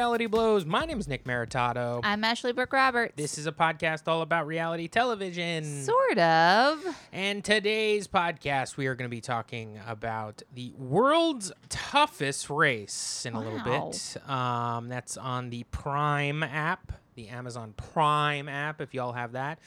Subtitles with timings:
[0.00, 0.64] Reality Blows.
[0.64, 2.00] My name is Nick Maritato.
[2.02, 3.12] I'm Ashley Brooke Roberts.
[3.16, 5.84] This is a podcast all about reality television.
[5.84, 6.82] sort of.
[7.12, 13.34] And today's podcast, we are going to be talking about the world's toughest race in
[13.34, 14.16] a little bit.
[14.26, 19.58] Um, that's on the Prime app, the Amazon Prime app, if y'all have that,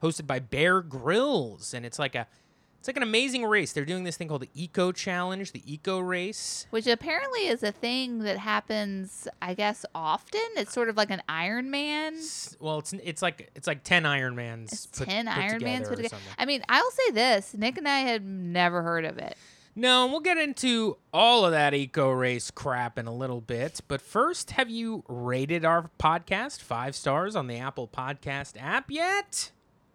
[0.00, 2.28] hosted by Bear Grylls, and it's like a
[2.82, 3.72] it's like an amazing race.
[3.72, 6.66] They're doing this thing called the Eco Challenge, the Eco Race.
[6.70, 10.40] Which apparently is a thing that happens, I guess, often.
[10.56, 12.14] It's sort of like an Iron Man.
[12.14, 14.72] S- Well, it's it's like it's like ten Ironmans.
[14.72, 16.08] It's put, 10 put Iron Mans together put or together.
[16.08, 16.34] something.
[16.38, 19.36] I mean, I'll say this Nick and I had never heard of it.
[19.76, 23.80] No, and we'll get into all of that eco race crap in a little bit.
[23.86, 29.52] But first, have you rated our podcast five stars on the Apple Podcast app yet?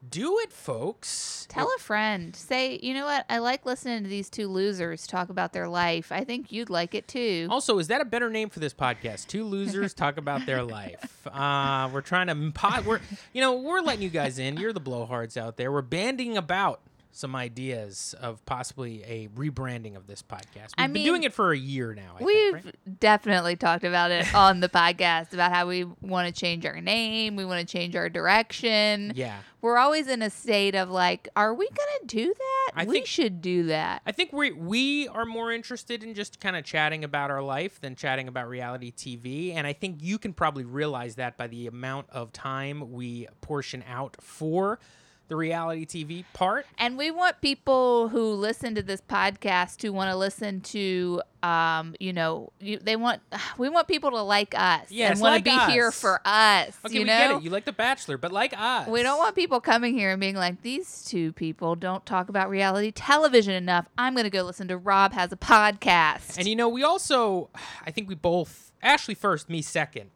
[0.10, 1.46] Do it, folks.
[1.50, 2.36] Tell a friend.
[2.36, 3.26] Say, you know what?
[3.30, 6.12] I like listening to these two losers talk about their life.
[6.12, 7.48] I think you'd like it too.
[7.50, 9.28] Also, is that a better name for this podcast?
[9.28, 11.26] Two losers talk about their life.
[11.28, 13.00] Uh, we're trying to, pod, we're,
[13.34, 14.58] you know, we're letting you guys in.
[14.58, 15.72] You're the blowhards out there.
[15.72, 16.82] We're banding about
[17.18, 20.56] some ideas of possibly a rebranding of this podcast.
[20.56, 22.16] We've I been mean, doing it for a year now.
[22.20, 23.00] I We've right?
[23.00, 27.36] definitely talked about it on the podcast about how we want to change our name,
[27.36, 29.14] we want to change our direction.
[29.16, 29.38] yeah.
[29.60, 32.72] We're always in a state of like, are we going to do that?
[32.76, 34.04] I we think- should do that.
[34.06, 37.82] I think we we are more interested in just kind of chatting about our life
[37.82, 41.66] than chatting about reality TV, and I think you can probably realize that by the
[41.66, 44.80] amount of time we portion out for
[45.28, 46.66] the reality TV part.
[46.78, 51.96] And we want people who listen to this podcast to want to listen to, um,
[52.00, 53.22] you know, you, they want
[53.58, 56.78] we want people to like us Yes, and want like to be here for us.
[56.86, 57.44] Okay, you we know, get it.
[57.44, 60.36] You like The Bachelor, but like us, we don't want people coming here and being
[60.36, 63.88] like, these two people don't talk about reality television enough.
[63.98, 66.38] I'm going to go listen to Rob has a podcast.
[66.38, 67.50] And you know, we also,
[67.86, 70.10] I think we both, Ashley first, me second,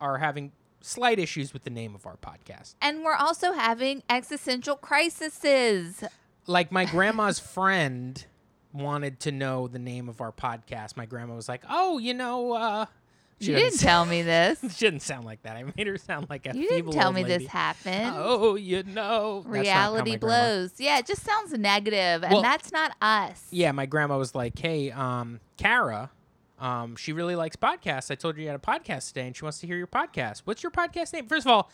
[0.00, 2.74] are having slight issues with the name of our podcast.
[2.80, 6.02] and we're also having existential crises.
[6.46, 8.24] like my grandma's friend
[8.72, 10.96] wanted to know the name of our podcast.
[10.96, 12.86] My grandma was like, "Oh, you know, uh,
[13.40, 14.60] she You didn't tell me this.
[14.60, 15.56] She didn't sound like that.
[15.56, 17.38] I made her sound like a You feeble didn't tell me lady.
[17.44, 18.12] this happened.
[18.16, 20.72] Oh, you know, That's not how Reality my grandma- blows.
[20.78, 23.46] Yeah, it just sounds negative, and Well- that's not us.
[23.50, 26.10] Yeah, my grandma was like, "Hey, um, Kara,
[26.60, 28.10] um, she really likes podcasts.
[28.10, 30.42] I told her you had a podcast today, and she wants to hear your podcast.
[30.44, 31.26] What's your podcast name?
[31.26, 31.70] First of all."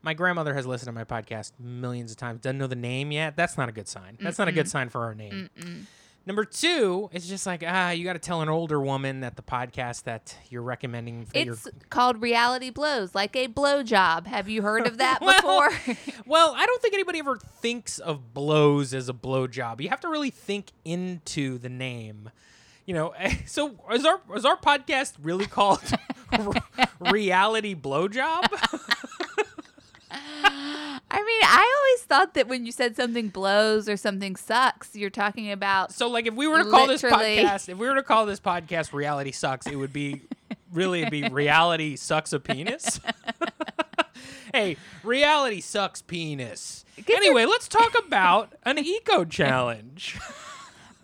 [0.00, 2.40] My grandmother has listened to my podcast millions of times.
[2.40, 3.36] Doesn't know the name yet.
[3.36, 4.16] That's not a good sign.
[4.20, 5.50] That's not a good sign for our name.
[6.24, 9.42] Number two, it's just like ah, you got to tell an older woman that the
[9.42, 11.24] podcast that you're recommending.
[11.24, 14.26] For your, It's called Reality Blows, like a blow job.
[14.26, 15.96] Have you heard of that Well, before?
[16.26, 19.80] well, I don't think anybody ever thinks of blows as a blowjob.
[19.80, 22.30] You have to really think into the name.
[22.88, 23.12] You know,
[23.46, 25.82] so is our is our podcast really called
[27.00, 28.48] Reality Blowjob?
[30.10, 35.10] I mean, I always thought that when you said something blows or something sucks, you're
[35.10, 35.92] talking about.
[35.92, 38.40] So, like, if we were to call this podcast, if we were to call this
[38.40, 40.22] podcast "Reality Sucks," it would be
[40.72, 43.00] really it'd be "Reality Sucks a Penis."
[44.54, 46.86] hey, reality sucks penis.
[47.04, 50.18] Get Anyway, let's talk about an eco challenge.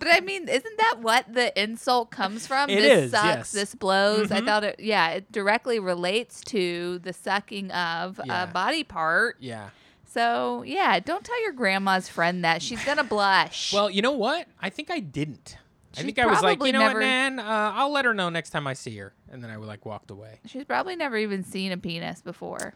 [0.05, 2.69] But I mean, isn't that what the insult comes from?
[2.69, 3.53] It this is, sucks, yes.
[3.53, 4.31] this blows.
[4.31, 4.45] I Mhm.
[4.47, 8.43] thought it, yeah, it directly relates to the sucking of Yeah.
[8.45, 9.37] a body part.
[9.41, 9.71] yeah.
[10.07, 12.63] So, yeah, don't tell your grandma's friend that.
[12.63, 13.73] She's to blush.
[13.73, 14.47] Well, you know what?
[14.61, 15.57] I think I didn't.
[15.99, 17.39] I think I was like, you know never- what, Nan?
[17.41, 19.85] Uh, I'll let her know next time I see her, and then I would like
[19.87, 20.39] walked away.
[20.47, 22.75] She's probably never even seen a penis before.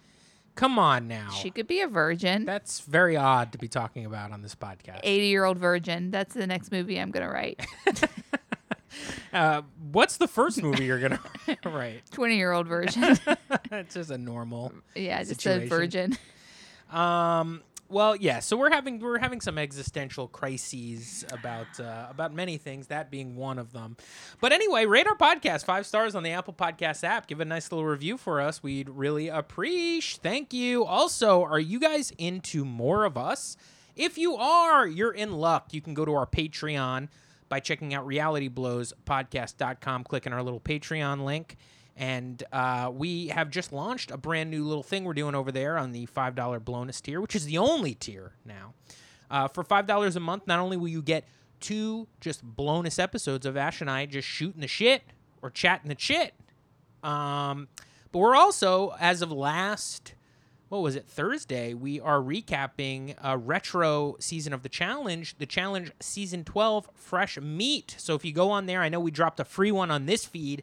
[0.59, 1.31] Come on now.
[1.31, 2.45] She could be a virgin.
[2.45, 4.99] That's very odd to be talking about on this podcast.
[5.05, 6.11] 80 year old virgin.
[6.11, 7.65] That's the next movie I'm going to write.
[9.32, 9.62] Uh,
[9.93, 11.21] what's the first movie you're gonna
[11.65, 12.03] write?
[12.11, 13.19] 20 year old virgin.
[13.71, 14.73] it's just a normal.
[14.97, 15.67] yeah, just Situation.
[15.67, 16.19] a virgin.
[16.91, 17.62] Um.
[17.90, 18.40] Well, yeah.
[18.40, 22.88] So we're having we're having some existential crises about uh, about many things.
[22.88, 23.96] That being one of them.
[24.40, 27.26] But anyway, rate our podcast five stars on the Apple Podcast app.
[27.26, 28.62] Give a nice little review for us.
[28.62, 30.20] We'd really appreciate.
[30.23, 30.85] Thank you.
[30.85, 33.56] Also, are you guys into more of us?
[33.96, 35.69] If you are, you're in luck.
[35.73, 37.08] You can go to our Patreon
[37.49, 41.56] by checking out realityblowspodcast.com, clicking our little Patreon link.
[41.99, 45.77] And uh, we have just launched a brand new little thing we're doing over there
[45.77, 48.73] on the $5 bonus tier, which is the only tier now.
[49.29, 51.25] Uh, for $5 a month, not only will you get
[51.59, 55.03] two just bonus episodes of Ash and I just shooting the shit
[55.43, 56.35] or chatting the shit,
[57.03, 57.67] um,
[58.12, 60.15] but we're also, as of last,
[60.69, 65.91] what was it, Thursday, we are recapping a retro season of the challenge, the challenge
[66.01, 67.97] season 12 fresh meat.
[67.99, 70.25] So if you go on there, I know we dropped a free one on this
[70.25, 70.62] feed.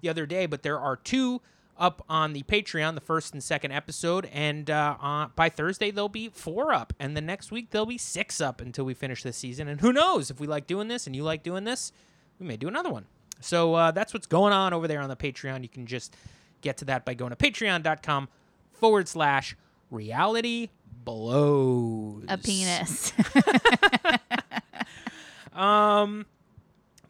[0.00, 1.40] The other day, but there are two
[1.78, 6.08] up on the Patreon, the first and second episode, and uh, uh, by Thursday there'll
[6.08, 9.36] be four up, and the next week there'll be six up until we finish this
[9.36, 9.68] season.
[9.68, 11.92] And who knows if we like doing this and you like doing this,
[12.38, 13.06] we may do another one.
[13.40, 15.62] So uh, that's what's going on over there on the Patreon.
[15.62, 16.16] You can just
[16.62, 18.28] get to that by going to patreon.com
[18.72, 19.54] forward slash
[19.90, 20.70] reality
[21.04, 22.24] blows.
[22.28, 23.12] A penis.
[25.56, 26.26] Um,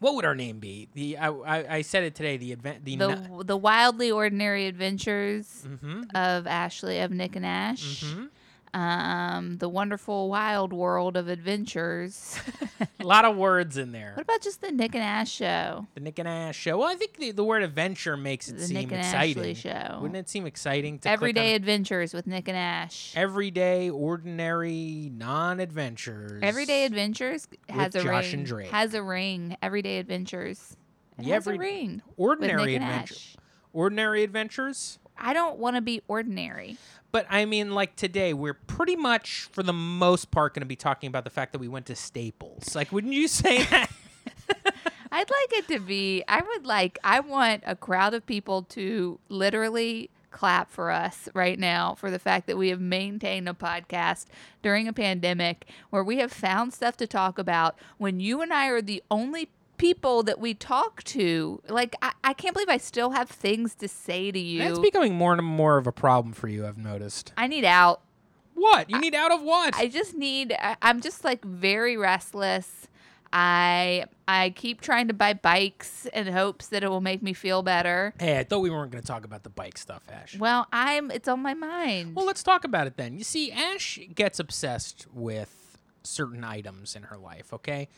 [0.06, 0.86] what would our name be?
[0.94, 2.36] The I, I, I said it today.
[2.36, 6.04] The advent the, the the wildly ordinary adventures Mhm.
[6.14, 8.04] of Ashley of Nick and Ash.
[8.04, 8.28] Mhm.
[8.76, 12.38] Um, the wonderful wild world of adventures.
[13.00, 14.12] a lot of words in there.
[14.16, 15.86] what about just the Nick and Ash show?
[15.94, 16.76] The Nick and Ash show.
[16.76, 19.38] Well, I think the, the word adventure makes it The seem Nick and exciting.
[19.38, 19.98] Ashley show.
[20.02, 23.14] Wouldn't it seem exciting to Everyday adventures with Nick and Ash.
[23.16, 26.40] everyday, ordinary, non-adventures?
[26.42, 28.34] Everyday Adventures has a Josh ring.
[28.40, 28.70] and Drake.
[28.70, 29.56] Has a ring.
[29.62, 30.76] Everyday Adventures.
[31.18, 32.02] It Yeah, has every- a ring.
[32.18, 33.14] ordinary Nick and adventure.
[33.14, 33.36] Ash.
[33.72, 34.98] Ordinary adventures.
[35.18, 36.76] I don't want to be ordinary.
[37.12, 40.76] But I mean, like today, we're pretty much, for the most part, going to be
[40.76, 42.74] talking about the fact that we went to Staples.
[42.74, 43.90] Like, wouldn't you say that?
[45.12, 46.24] I'd like it to be.
[46.28, 46.98] I would like.
[47.02, 52.18] I want a crowd of people to literally clap for us right now for the
[52.18, 54.26] fact that we have maintained a podcast
[54.60, 58.66] during a pandemic where we have found stuff to talk about when you and I
[58.66, 59.48] are the only
[59.78, 61.60] people that we talk to.
[61.68, 64.58] Like, I, I can't believe I still have things to say to you.
[64.60, 66.66] That's becoming more and more of a problem for you.
[66.66, 67.32] I've noticed.
[67.36, 68.00] I need out.
[68.54, 68.88] What?
[68.88, 69.74] You need out of what?
[69.76, 70.52] I just need.
[70.58, 72.88] I- I'm just like very restless.
[73.32, 77.62] I I keep trying to buy bikes in hopes that it will make me feel
[77.62, 78.14] better.
[78.18, 80.38] hey, I thought we weren't going to talk about the bike stuff, Ash.
[80.38, 81.10] Well, I'm.
[81.10, 82.14] It's on my mind.
[82.16, 83.18] Well, let's talk about it then.
[83.18, 87.88] You see, Ash gets obsessed with certain items in her life, okay?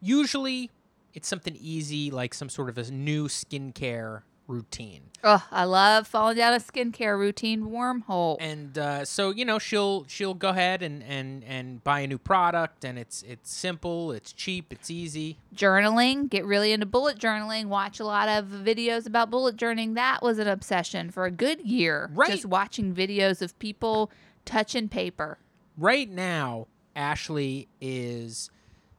[0.00, 0.70] Usually,
[1.14, 5.02] it's something easy, like some sort of a new skincare routine.
[5.22, 8.36] Oh, I love falling down a skincare routine wormhole.
[8.40, 12.18] And uh, so, you know, she'll she'll go ahead and, and, and buy a new
[12.18, 15.38] product, and it's it's simple, it's cheap, it's easy.
[15.54, 19.94] journaling, get really into bullet journaling, watch a lot of videos about bullet journaling.
[19.94, 22.10] That was an obsession for a good year.
[22.12, 22.30] Right.
[22.30, 24.10] Just watching videos of people
[24.44, 25.38] touching paper.
[25.76, 26.66] right now,
[26.96, 28.50] Ashley is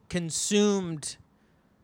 [0.08, 1.18] consumed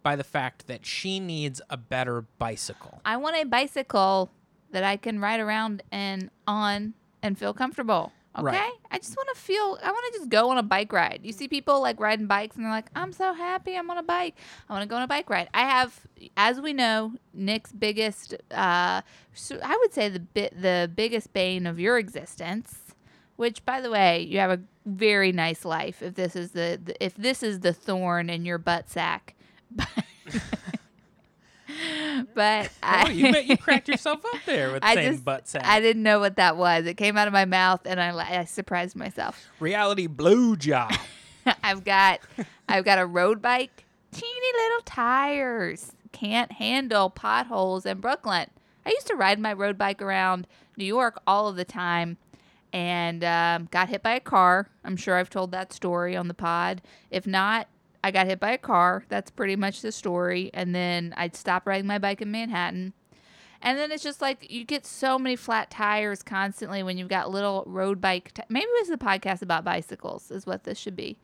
[0.07, 3.01] by the fact that she needs a better bicycle.
[3.03, 4.31] I want a bicycle
[4.71, 8.13] that I can ride around and on and feel comfortable.
[8.37, 8.45] Okay?
[8.45, 8.71] Right.
[8.89, 11.19] I just want to feel I want to just go on a bike ride.
[11.23, 14.03] You see people like riding bikes and they're like, "I'm so happy I'm on a
[14.03, 14.37] bike.
[14.69, 15.99] I want to go on a bike ride." I have
[16.37, 19.01] as we know, Nick's biggest uh
[19.33, 22.95] so I would say the bit the biggest bane of your existence,
[23.35, 27.03] which by the way, you have a very nice life if this is the, the
[27.03, 29.33] if this is the thorn in your butt sack.
[32.33, 35.47] but I oh, you bet you cracked yourself up there with I saying just- butt
[35.47, 35.63] sack.
[35.65, 36.85] I didn't know what that was.
[36.85, 39.47] It came out of my mouth, and I, I surprised myself.
[39.59, 40.93] Reality blue job.
[41.63, 42.19] I've got,
[42.67, 48.49] I've got a road bike, teeny little tires, can't handle potholes in Brooklyn.
[48.85, 50.47] I used to ride my road bike around
[50.77, 52.17] New York all of the time,
[52.73, 54.69] and um, got hit by a car.
[54.83, 56.81] I'm sure I've told that story on the pod.
[57.11, 57.67] If not,
[58.03, 59.03] I got hit by a car.
[59.09, 60.49] That's pretty much the story.
[60.53, 62.93] And then I'd stop riding my bike in Manhattan.
[63.61, 67.31] And then it's just like you get so many flat tires constantly when you've got
[67.31, 68.33] little road bike.
[68.33, 71.17] T- Maybe this is a podcast about bicycles, is what this should be.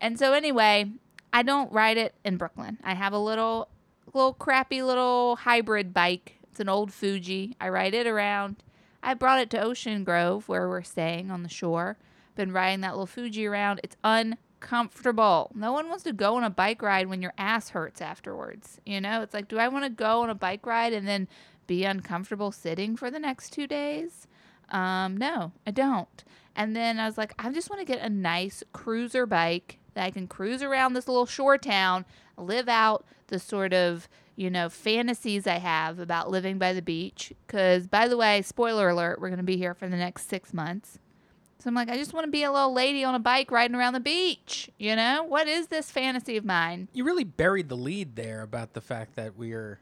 [0.00, 0.90] And so anyway,
[1.32, 2.78] I don't ride it in Brooklyn.
[2.84, 3.68] I have a little,
[4.14, 6.38] little crappy little hybrid bike.
[6.50, 7.56] It's an old Fuji.
[7.60, 8.62] I ride it around.
[9.02, 11.98] I brought it to Ocean Grove where we're staying on the shore.
[12.36, 13.80] Been riding that little Fuji around.
[13.82, 13.96] It's
[14.60, 15.50] uncomfortable.
[15.54, 18.80] No one wants to go on a bike ride when your ass hurts afterwards.
[18.84, 21.28] You know, it's like, do I want to go on a bike ride and then
[21.66, 24.26] be uncomfortable sitting for the next two days?
[24.70, 26.24] Um, no, I don't.
[26.56, 30.04] And then I was like, I just want to get a nice cruiser bike that
[30.04, 32.04] I can cruise around this little shore town,
[32.36, 37.32] live out the sort of, you know, fantasies I have about living by the beach.
[37.46, 40.52] Because, by the way, spoiler alert, we're going to be here for the next six
[40.52, 40.98] months.
[41.68, 43.92] I'm like, I just want to be a little lady on a bike riding around
[43.92, 44.70] the beach.
[44.78, 46.88] You know, what is this fantasy of mine?
[46.92, 49.78] you really buried the lead there about the fact that we are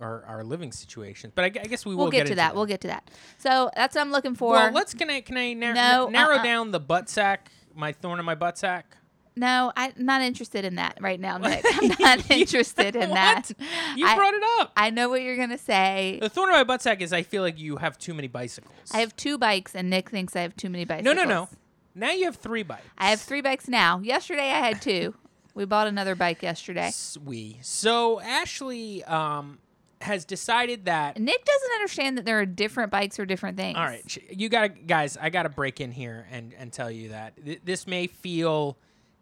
[0.00, 1.32] our, our living situations.
[1.34, 2.54] But I, I guess we We'll will get, into to that.
[2.54, 3.10] We'll get to that.
[3.38, 4.52] So that's what I'm looking for.
[4.52, 6.42] Well, let's can I can I nar- No, narrow uh-uh.
[6.42, 8.96] down the butt sack, my thorn in my butt sack.
[9.36, 11.64] No, I'm not interested in that right now, Nick.
[11.72, 13.50] I'm not interested in that.
[13.96, 14.72] You I- brought it up.
[14.76, 16.18] I know what you're gonna say.
[16.20, 18.90] The thorn in my butt sack is I feel like you have too many bicycles.
[18.92, 21.16] I have two bikes, and Nick thinks I have too many bicycles.
[21.16, 21.28] no, no.
[21.28, 21.48] No.
[21.94, 22.86] Now you have three bikes.
[22.98, 23.98] I have three bikes now.
[24.00, 25.14] Yesterday I had two.
[25.54, 26.92] We bought another bike yesterday.
[27.24, 29.58] We so Ashley um
[30.00, 33.76] has decided that Nick doesn't understand that there are different bikes or different things.
[33.76, 35.16] All right, you got to guys.
[35.20, 38.78] I got to break in here and and tell you that th- this may feel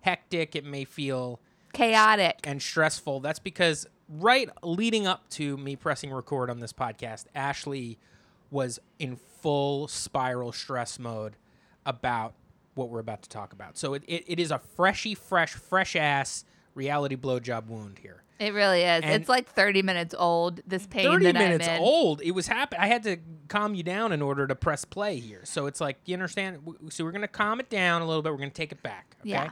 [0.08, 0.56] hectic.
[0.56, 1.38] It may feel
[1.74, 2.40] Chaotic.
[2.44, 3.20] and stressful.
[3.20, 7.98] That's because right leading up to me pressing record on this podcast, Ashley
[8.50, 11.36] was in full spiral stress mode
[11.84, 12.32] about
[12.74, 13.76] what we're about to talk about.
[13.76, 18.22] So it, it, it is a freshy, fresh, fresh ass reality blowjob wound here.
[18.38, 19.02] It really is.
[19.02, 22.22] And- it's like 30 minutes old, this pain 30 that minutes old.
[22.22, 22.76] It was happy.
[22.78, 25.40] I had to calm you down in order to press play here.
[25.44, 26.60] So it's like, you understand?
[26.90, 28.32] So we're going to calm it down a little bit.
[28.32, 29.16] We're going to take it back.
[29.20, 29.30] Okay?
[29.30, 29.50] Yeah.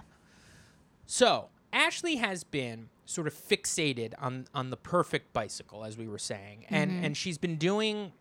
[1.06, 6.18] So Ashley has been sort of fixated on on the perfect bicycle, as we were
[6.18, 7.04] saying, and Mm-hmm.
[7.04, 8.12] and she's been doing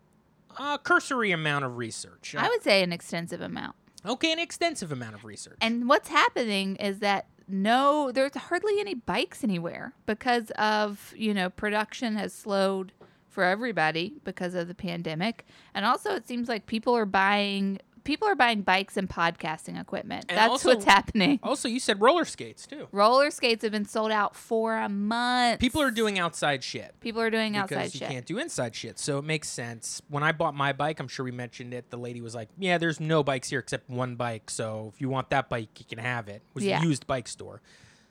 [0.58, 2.34] a cursory amount of research.
[2.38, 3.76] I would say an extensive amount.
[4.06, 5.58] okay, an extensive amount of research.
[5.60, 11.48] And what's happening is that no, there's hardly any bikes anywhere because of, you know,
[11.50, 12.92] production has slowed
[13.28, 15.44] for everybody because of the pandemic.
[15.74, 20.24] And also it seems like people are buying people are buying bikes and podcasting equipment.
[20.28, 21.38] And That's also- what's happening.
[21.42, 22.88] also, you said roller skates too.
[22.92, 25.60] Roller skates have been sold out for a month.
[25.60, 26.94] People are doing outside shit.
[27.00, 28.10] people are doing outside shit because outside you shit.
[28.14, 28.98] can't do inside shit.
[28.98, 30.00] So it makes sense.
[30.08, 31.90] When I bought my bike, I'm sure we mentioned it.
[31.90, 34.48] The lady was like, "Yeah, there's no bikes here except one bike.
[34.48, 36.80] So if you want that bike, you can have it." It was Yeah.
[36.80, 37.60] a used bike store.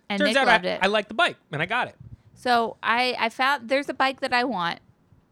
[0.10, 0.80] And Turns Nick out loved I, it.
[0.84, 1.96] I like the bike and I got it.
[2.36, 4.80] So I I found there's a bike that I want,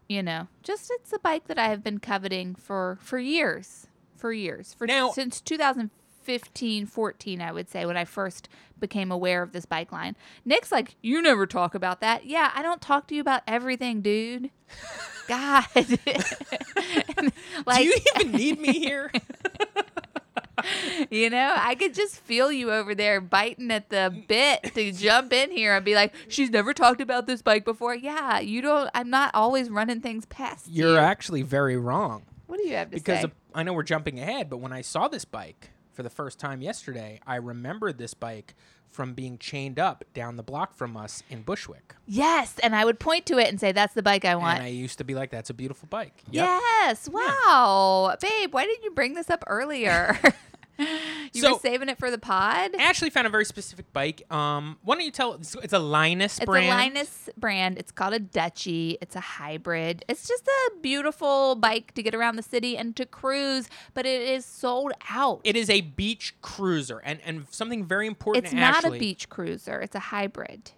[0.08, 0.48] you know.
[0.64, 3.88] Just it's a bike that I have been coveting for for years.
[4.24, 4.74] For years.
[4.74, 8.48] For Now- since 2015, 14, I would say when I first
[8.80, 10.16] became aware of this bike line.
[10.46, 14.00] Nick's like, "You never talk about that." Yeah, I don't talk to you about everything,
[14.00, 14.50] dude.
[15.28, 15.66] God.
[15.76, 15.84] like
[17.80, 19.12] do you even need me here?
[21.10, 25.34] You know, I could just feel you over there biting at the bit to jump
[25.34, 28.90] in here and be like, "She's never talked about this bike before." Yeah, you don't.
[28.94, 30.98] I'm not always running things past You're you.
[30.98, 32.24] actually very wrong.
[32.48, 33.24] What do you have to Because say?
[33.26, 36.40] of, I know we're jumping ahead, but when I saw this bike for the first
[36.40, 38.56] time yesterday, I remembered this bike
[38.90, 41.96] from being chained up down the block from us in Bushwick.
[42.06, 44.66] yes, and I would point to it and say, "That's the bike I want." And
[44.66, 46.46] I used to be like, "That's a beautiful bike." Yep.
[46.46, 47.10] Yes.
[47.10, 48.54] Wow, babe.
[48.54, 50.18] Why didn't you bring this up earlier?
[50.78, 52.72] you So- were saving it for the pod.
[52.78, 54.24] I actually found a very specific bike.
[54.32, 55.34] Um, why don't you tell?
[55.34, 56.66] It's, it's a Linus It's brand.
[56.66, 57.78] It's a Linus brand.
[57.78, 58.98] It's called a Dutchi.
[59.02, 60.04] It's a hybrid.
[60.08, 64.22] It's just a beautiful bike to get around the city and to cruise, but it
[64.22, 65.42] is sold out.
[65.44, 68.46] It is a beach cruiser, and and something very important.
[68.46, 69.80] it's not Ashley, a beach cruiser.
[69.82, 70.72] It's a hybrid.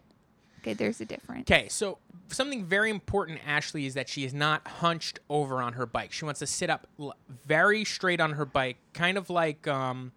[0.66, 1.42] Okay, there's a difference.
[1.50, 5.86] Okay, so something very important, Ashley, is that she is not hunched over on her
[5.86, 6.12] bike.
[6.12, 7.14] She wants to sit up l-
[7.46, 10.12] very straight on her bike, kind of like um,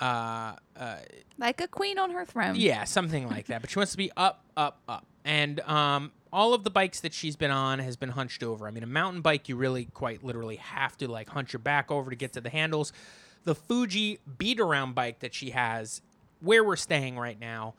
[0.00, 0.96] uh, uh,
[1.38, 2.54] Like a queen on her throne.
[2.56, 3.60] yeah, something like that.
[3.60, 5.04] But she wants to be up, up, up.
[5.26, 8.66] And um, all of the bikes that she's been on has been hunched over.
[8.66, 11.90] I mean, a mountain bike, you really quite literally have to like hunch your back
[11.90, 12.92] over to get to the handles.
[13.44, 16.00] The Fuji beat around bike that she has,
[16.40, 17.74] where we're staying right now,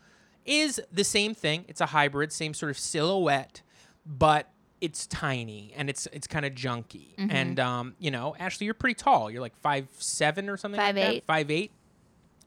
[0.47, 1.65] is the same thing.
[1.67, 3.61] It's a hybrid, same sort of silhouette,
[4.05, 4.49] but
[4.79, 7.07] it's tiny and it's it's kind of junky.
[7.17, 9.29] And um, you know, Ashley, you're pretty tall.
[9.29, 10.79] You're like five seven or something.
[10.79, 11.25] like that?
[11.25, 11.71] Five eight.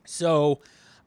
[0.07, 0.61] So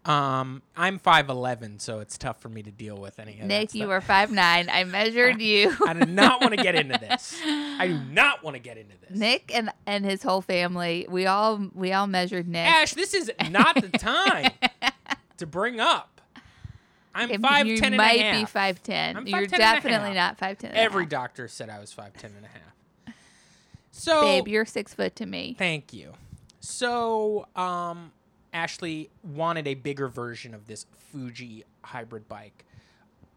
[0.06, 3.74] um, I'm 5'11, so it's tough for me to deal with any of that Nick,
[3.74, 4.70] you were five nine.
[4.70, 5.74] I measured you.
[5.86, 7.40] I do not want to get into this.
[7.46, 9.18] I do not want to get into this.
[9.18, 11.08] Nick and and his whole family.
[11.10, 12.68] We all we all measured Nick.
[12.68, 14.52] Ash, this is not the time
[15.38, 16.13] to bring up.
[17.16, 19.18] I'm If five you ten and a might be five ten.
[19.18, 20.16] I'm You're 5'10" and a definitely half.
[20.16, 20.72] not five ten.
[20.74, 23.16] Every doctor said I was five ten and a half.
[23.92, 25.56] So babe, you're six foot to me.
[25.58, 26.14] Thank you.
[26.62, 28.12] So, um,
[28.54, 32.66] Ashley wanted a bigger version of this Fuji hybrid bike,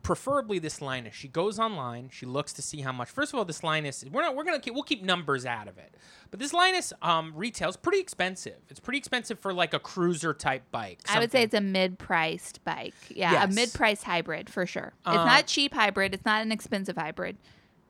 [0.06, 1.14] preferably this Linus.
[1.14, 2.08] She goes online.
[2.12, 3.10] She looks to see how much.
[3.10, 4.04] First of all, this Linus.
[4.10, 4.36] We're not.
[4.36, 4.60] We're gonna.
[4.60, 5.92] Keep, we'll keep numbers out of it.
[6.30, 8.56] But this Linus um, retails pretty expensive.
[8.70, 11.00] It's pretty expensive for like a cruiser type bike.
[11.08, 12.94] I would say it's a mid-priced bike.
[13.10, 13.52] Yeah, Yes.
[13.52, 14.92] a mid-priced hybrid for sure.
[15.06, 16.14] It's Uh, not cheap hybrid.
[16.14, 17.36] It's not an expensive hybrid,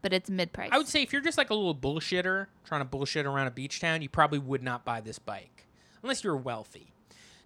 [0.00, 0.73] but it's mid-priced.
[0.73, 3.50] I would say if you're just like a little bullshitter trying to bullshit around a
[3.50, 5.66] beach town, you probably would not buy this bike
[6.02, 6.92] unless you're wealthy.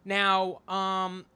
[0.04, 1.26] Now, um,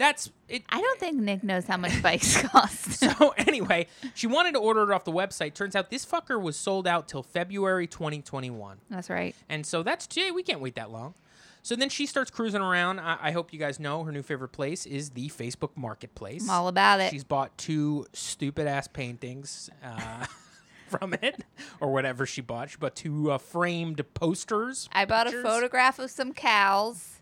[0.00, 0.62] that's it.
[0.70, 3.04] I don't think Nick knows how much bikes cost.
[3.10, 5.52] So anyway, she wanted to order it off the website.
[5.52, 9.36] Turns out this fucker was sold out till February 2021, That's right.
[9.48, 10.30] and so that's today.
[10.30, 11.14] We can't wait that long.
[11.62, 13.00] So then she starts cruising around.
[13.00, 16.44] I, I hope you guys know her new favorite place is the Facebook Marketplace.
[16.44, 17.10] I'm all about it.
[17.10, 20.24] She's bought two stupid ass paintings uh,
[20.88, 21.44] from it,
[21.78, 22.70] or whatever she bought.
[22.70, 24.88] She bought two uh, framed posters.
[24.92, 27.19] I bought a photograph of some cows.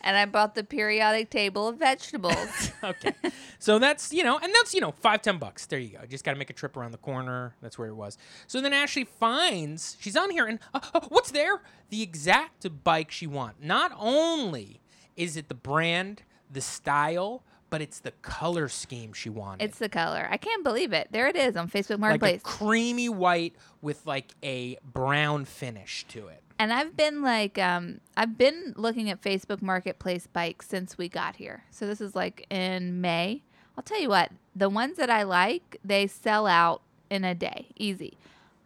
[0.00, 2.72] And I bought the periodic table of vegetables.
[2.84, 3.14] okay.
[3.58, 5.66] So that's, you know, and that's, you know, five, ten bucks.
[5.66, 6.06] There you go.
[6.08, 7.54] Just got to make a trip around the corner.
[7.62, 8.18] That's where it was.
[8.46, 11.62] So then Ashley finds, she's on here and uh, uh, what's there?
[11.90, 13.58] The exact bike she wants.
[13.62, 14.80] Not only
[15.16, 19.64] is it the brand, the style, but it's the color scheme she wanted.
[19.64, 20.28] it's the color.
[20.30, 21.08] I can't believe it.
[21.10, 22.40] There it is on Facebook like a Marketplace.
[22.42, 26.41] creamy white with like a brown finish to it.
[26.58, 31.36] And I've been like, um, I've been looking at Facebook Marketplace bikes since we got
[31.36, 31.64] here.
[31.70, 33.42] So this is like in May.
[33.76, 37.68] I'll tell you what, the ones that I like, they sell out in a day,
[37.76, 38.18] easy.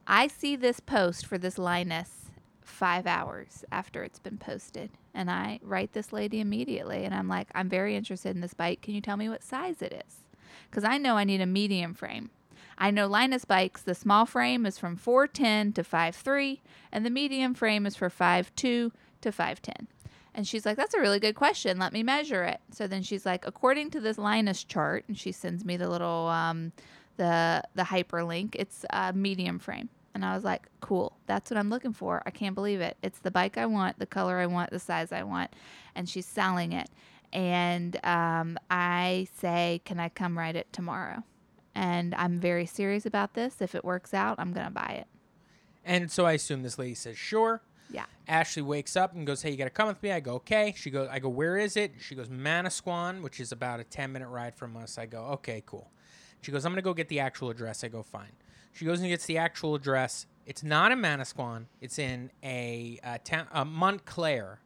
[0.06, 2.10] I see this post for this Linus
[2.60, 4.90] five hours after it's been posted.
[5.14, 7.04] And I write this lady immediately.
[7.04, 8.82] And I'm like, I'm very interested in this bike.
[8.82, 10.24] Can you tell me what size it is?
[10.70, 12.30] Because I know I need a medium frame.
[12.78, 16.60] I know Linus bikes, the small frame is from 410 to 5'3,
[16.92, 18.92] and the medium frame is for 5'2 to
[19.22, 19.86] 5'10.
[20.34, 21.78] And she's like, That's a really good question.
[21.78, 22.60] Let me measure it.
[22.70, 26.28] So then she's like, According to this Linus chart, and she sends me the little,
[26.28, 26.72] um,
[27.16, 29.88] the, the hyperlink, it's a medium frame.
[30.14, 31.16] And I was like, Cool.
[31.26, 32.22] That's what I'm looking for.
[32.26, 32.98] I can't believe it.
[33.02, 35.50] It's the bike I want, the color I want, the size I want.
[35.94, 36.90] And she's selling it.
[37.32, 41.22] And um, I say, Can I come ride it tomorrow?
[41.76, 43.60] And I'm very serious about this.
[43.60, 45.06] If it works out, I'm gonna buy it.
[45.84, 47.62] And so I assume this lady says, sure.
[47.90, 48.06] Yeah.
[48.26, 50.90] Ashley wakes up and goes, "Hey, you gotta come with me." I go, "Okay." She
[50.90, 54.28] goes, "I go, where is it?" She goes, "Manasquan," which is about a ten minute
[54.28, 54.98] ride from us.
[54.98, 55.92] I go, "Okay, cool."
[56.40, 58.32] She goes, "I'm gonna go get the actual address." I go, "Fine."
[58.72, 60.26] She goes and gets the actual address.
[60.46, 61.66] It's not in Manasquan.
[61.80, 64.58] It's in a uh, town, uh, Montclair,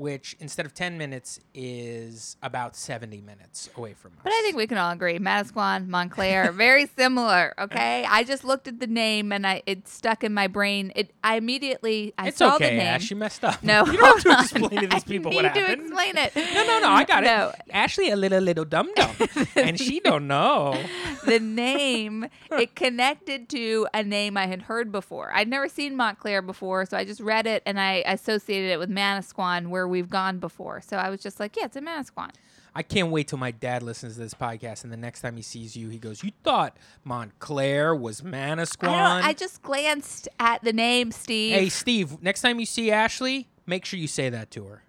[0.00, 4.18] which instead of ten minutes is about seventy minutes away from us.
[4.24, 7.54] But I think we can all agree, Manasquan, Montclair, very similar.
[7.60, 10.92] Okay, I just looked at the name and I it stuck in my brain.
[10.96, 12.86] It I immediately I it's saw okay, the name.
[12.86, 13.10] Ash.
[13.10, 13.62] You messed up.
[13.62, 14.42] No, you don't have to hold on.
[14.44, 15.82] explain to these people I what need to happened.
[15.82, 16.34] explain it.
[16.36, 16.88] No, no, no.
[16.90, 17.48] I got No.
[17.50, 17.54] it.
[17.72, 19.10] Ashley, a little little dum dum,
[19.56, 20.82] and she don't know.
[21.26, 25.30] the name it connected to a name I had heard before.
[25.34, 28.90] I'd never seen Montclair before, so I just read it and I associated it with
[28.90, 30.80] Manasquan, where we've gone before.
[30.80, 32.30] So I was just like, yeah, it's in Manasquan.
[32.74, 35.42] I can't wait till my dad listens to this podcast, and the next time he
[35.42, 39.28] sees you, he goes, "You thought Montclair was Manasquan?" I.
[39.28, 41.54] I just glanced at the name, Steve.
[41.54, 42.22] hey, Steve.
[42.22, 44.84] Next time you see Ashley, make sure you say that to her.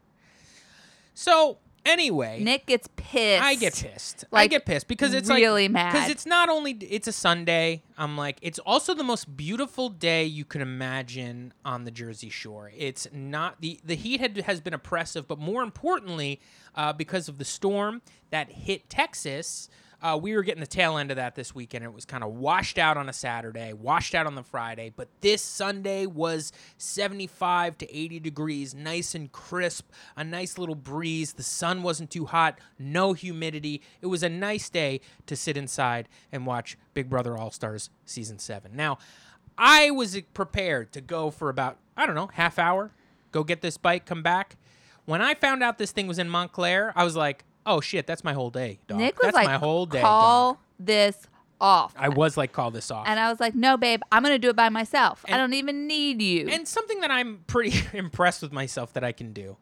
[1.16, 3.44] So anyway, Nick gets pissed.
[3.44, 4.26] I get pissed.
[4.32, 5.94] I get pissed because it's really like, mad.
[5.94, 7.84] Because it's not only it's a Sunday.
[7.98, 12.72] I'm like it's also the most beautiful day you can imagine on the Jersey Shore.
[12.76, 16.40] It's not the the heat had, has been oppressive, but more importantly,
[16.76, 19.70] uh, because of the storm that hit Texas.
[20.02, 21.84] Uh, we were getting the tail end of that this weekend.
[21.86, 25.10] It was kind of washed out on a Saturday, washed out on the Friday, but
[25.22, 31.34] this Sunday was 75 to 80 degrees, nice and crisp, a nice little breeze.
[31.34, 33.84] The sun wasn't too hot, no humidity.
[34.02, 38.40] It was a nice day to sit inside and watch Big Brother All Stars season
[38.40, 38.76] 7.
[38.76, 38.98] Now,
[39.56, 42.92] I was prepared to go for about, I don't know, half hour,
[43.32, 44.56] go get this bike, come back.
[45.06, 48.24] When I found out this thing was in Montclair, I was like, "Oh shit, that's
[48.24, 48.98] my whole day, dog.
[49.00, 51.28] Nick was that's like, my whole day." call dog." this
[51.60, 51.94] off.
[51.98, 54.50] I was like, "Call this off." and I was like, no, babe, I'm gonna do
[54.50, 55.24] it by myself.
[55.28, 56.48] I don't even need you.
[56.50, 59.58] And something that I'm pretty impressed with myself that I can do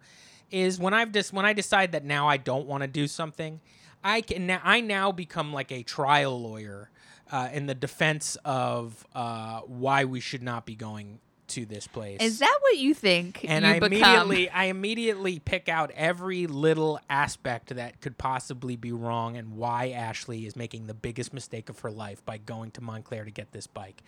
[0.51, 3.59] is when I've just when I decide that now I don't want to do something,
[4.03, 6.89] I can now I now become like a trial lawyer
[7.31, 12.19] uh, in the defense of uh, why we should not be going to this place.
[12.21, 13.45] Is that what you think?
[13.47, 13.91] and you I become?
[13.93, 19.89] immediately I immediately pick out every little aspect that could possibly be wrong and why
[19.89, 23.51] Ashley is making the biggest mistake of her life by going to Montclair to get
[23.51, 24.01] this bike.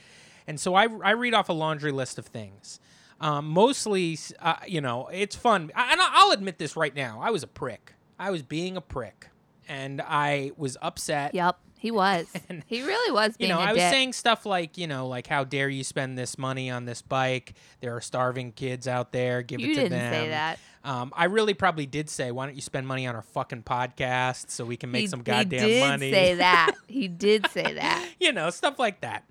[0.48, 2.80] And so I, I read off a laundry list of things.
[3.20, 5.72] Um, mostly, uh, you know, it's fun.
[5.76, 7.20] I, and I'll admit this right now.
[7.22, 7.94] I was a prick.
[8.18, 9.28] I was being a prick.
[9.70, 11.34] And I was upset.
[11.36, 12.28] Yep, he was.
[12.50, 13.92] And, he really was You know, a I was dick.
[13.92, 17.56] saying stuff like, you know, like how dare you spend this money on this bike?
[17.82, 19.42] There are starving kids out there.
[19.42, 20.14] Give you it to didn't them.
[20.14, 20.60] say that.
[20.84, 24.52] Um, I really probably did say, why don't you spend money on our fucking podcast
[24.52, 26.12] so we can make he, some he goddamn did money?
[26.12, 26.72] say that.
[26.88, 28.08] He did say that.
[28.20, 29.24] you know, stuff like that.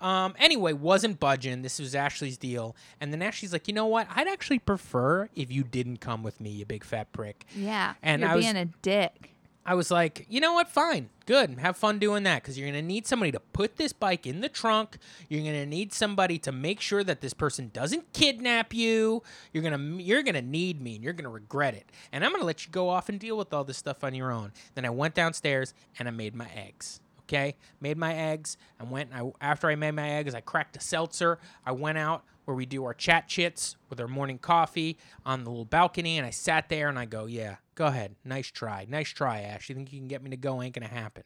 [0.00, 1.62] Um, anyway, wasn't budging.
[1.62, 2.76] This was Ashley's deal.
[3.00, 4.06] And then Ashley's like, you know what?
[4.14, 7.46] I'd actually prefer if you didn't come with me, you big fat prick.
[7.56, 9.32] Yeah, And you're I was- being a dick.
[9.66, 10.68] I was like, you know what?
[10.68, 11.10] Fine.
[11.26, 11.58] Good.
[11.58, 14.40] Have fun doing that because you're going to need somebody to put this bike in
[14.40, 14.96] the trunk.
[15.28, 19.24] You're going to need somebody to make sure that this person doesn't kidnap you.
[19.52, 21.90] You're going to you're going to need me and you're going to regret it.
[22.12, 24.14] And I'm going to let you go off and deal with all this stuff on
[24.14, 24.52] your own.
[24.76, 27.00] Then I went downstairs and I made my eggs.
[27.28, 28.56] Okay, made my eggs.
[28.78, 29.10] I went.
[29.12, 31.38] And I after I made my eggs, I cracked a seltzer.
[31.64, 35.50] I went out where we do our chat chits with our morning coffee on the
[35.50, 39.08] little balcony, and I sat there and I go, "Yeah, go ahead, nice try, nice
[39.08, 39.68] try, Ash.
[39.68, 40.62] You think you can get me to go?
[40.62, 41.24] Ain't gonna happen."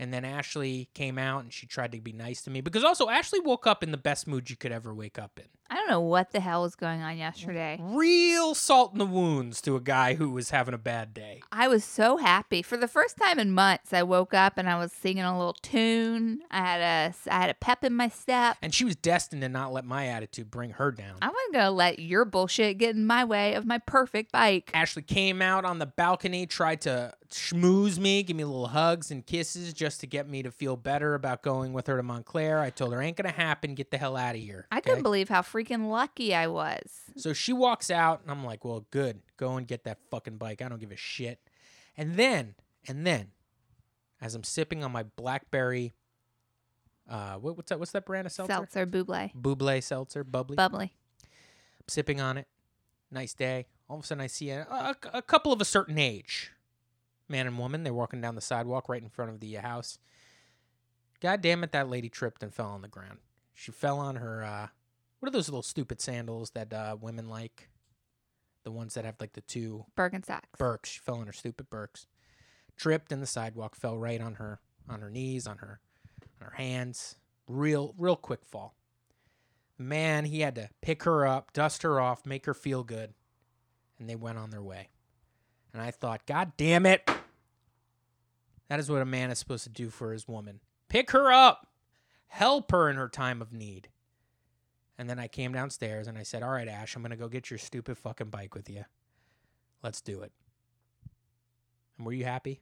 [0.00, 3.10] And then Ashley came out and she tried to be nice to me because also
[3.10, 5.44] Ashley woke up in the best mood you could ever wake up in.
[5.68, 7.78] I don't know what the hell was going on yesterday.
[7.78, 11.42] Real salt in the wounds to a guy who was having a bad day.
[11.52, 12.62] I was so happy.
[12.62, 15.52] For the first time in months, I woke up and I was singing a little
[15.52, 16.40] tune.
[16.50, 18.56] I had a I had a pep in my step.
[18.62, 21.18] And she was destined to not let my attitude bring her down.
[21.20, 24.70] I wasn't gonna let your bullshit get in my way of my perfect bike.
[24.72, 29.24] Ashley came out on the balcony, tried to schmooze me, give me little hugs and
[29.26, 32.60] kisses just to get me to feel better about going with her to Montclair.
[32.60, 33.74] I told her, ain't gonna happen.
[33.74, 34.66] Get the hell out of here.
[34.70, 34.90] I okay?
[34.90, 37.00] couldn't believe how freaking lucky I was.
[37.16, 39.20] So she walks out, and I'm like, well, good.
[39.36, 40.62] Go and get that fucking bike.
[40.62, 41.40] I don't give a shit.
[41.96, 42.54] And then,
[42.88, 43.28] and then,
[44.20, 45.92] as I'm sipping on my blackberry,
[47.08, 47.78] uh, what, what's that?
[47.78, 48.52] What's that brand of seltzer?
[48.52, 50.56] Seltzer, bubly, Bubly seltzer, bubbly.
[50.56, 50.92] bubbly.
[51.22, 52.46] I'm sipping on it.
[53.10, 53.66] Nice day.
[53.88, 56.52] All of a sudden, I see a, a, a couple of a certain age,
[57.30, 57.84] man and woman.
[57.84, 59.98] They're walking down the sidewalk right in front of the uh, house.
[61.20, 63.18] God damn it, that lady tripped and fell on the ground.
[63.54, 64.42] She fell on her.
[64.42, 64.68] Uh,
[65.18, 67.68] what are those little stupid sandals that uh, women like?
[68.64, 70.58] The ones that have like the two Birkenstocks.
[70.58, 70.90] Birks.
[70.90, 72.06] She fell on her stupid Birks.
[72.76, 75.80] Tripped in the sidewalk, fell right on her on her knees, on her
[76.40, 77.16] on her hands.
[77.48, 78.74] Real real quick fall.
[79.78, 83.14] Man, he had to pick her up, dust her off, make her feel good,
[83.98, 84.88] and they went on their way.
[85.72, 87.08] And I thought, God damn it.
[88.68, 90.60] That is what a man is supposed to do for his woman.
[90.88, 91.68] Pick her up.
[92.28, 93.88] Help her in her time of need.
[94.96, 97.28] And then I came downstairs and I said, All right, Ash, I'm going to go
[97.28, 98.84] get your stupid fucking bike with you.
[99.82, 100.32] Let's do it.
[101.96, 102.60] And were you happy?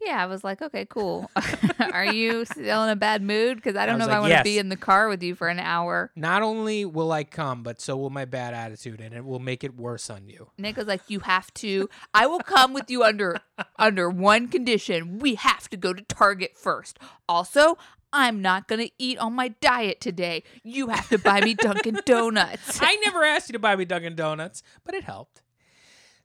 [0.00, 1.30] Yeah, I was like, okay, cool.
[1.92, 3.56] Are you still in a bad mood?
[3.56, 4.44] Because I don't I know if I want to yes.
[4.44, 6.10] be in the car with you for an hour.
[6.14, 9.64] Not only will I come, but so will my bad attitude, and it will make
[9.64, 10.50] it worse on you.
[10.56, 11.88] Nick was like, "You have to.
[12.14, 13.36] I will come with you under
[13.76, 15.18] under one condition.
[15.18, 16.98] We have to go to Target first.
[17.28, 17.76] Also,
[18.12, 20.44] I'm not gonna eat on my diet today.
[20.62, 24.14] You have to buy me Dunkin' Donuts." I never asked you to buy me Dunkin'
[24.14, 25.42] Donuts, but it helped.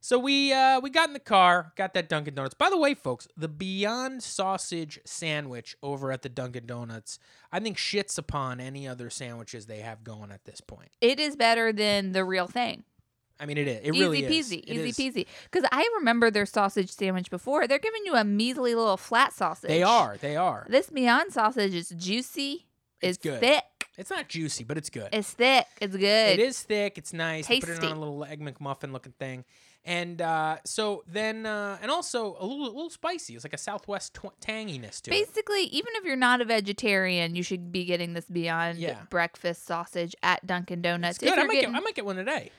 [0.04, 2.52] So we uh, we got in the car, got that Dunkin' Donuts.
[2.52, 7.18] By the way, folks, the Beyond Sausage sandwich over at the Dunkin' Donuts,
[7.50, 10.90] I think shits upon any other sandwiches they have going at this point.
[11.00, 12.84] It is better than the real thing.
[13.40, 13.80] I mean, it is.
[13.82, 14.50] It easy really peasy, is.
[14.52, 15.14] It easy is.
[15.14, 15.26] peasy.
[15.50, 17.66] Because I remember their sausage sandwich before.
[17.66, 19.68] They're giving you a measly little flat sausage.
[19.68, 20.18] They are.
[20.20, 20.66] They are.
[20.68, 22.66] This Beyond sausage is juicy.
[23.00, 23.40] It's It's, good.
[23.40, 23.64] thick.
[23.96, 25.08] It's not juicy, but it's good.
[25.12, 25.66] It's thick.
[25.80, 26.38] It's good.
[26.38, 26.98] It is thick.
[26.98, 27.46] It's nice.
[27.46, 29.44] They put it on a little egg McMuffin looking thing,
[29.84, 33.34] and uh, so then uh, and also a little a little spicy.
[33.34, 35.26] It's like a Southwest tw- tanginess to it.
[35.26, 39.02] Basically, even if you're not a vegetarian, you should be getting this Beyond Yeah.
[39.10, 41.18] breakfast sausage at Dunkin' Donuts.
[41.18, 41.38] It's If good.
[41.38, 42.50] I you're might getting- get I might get one today.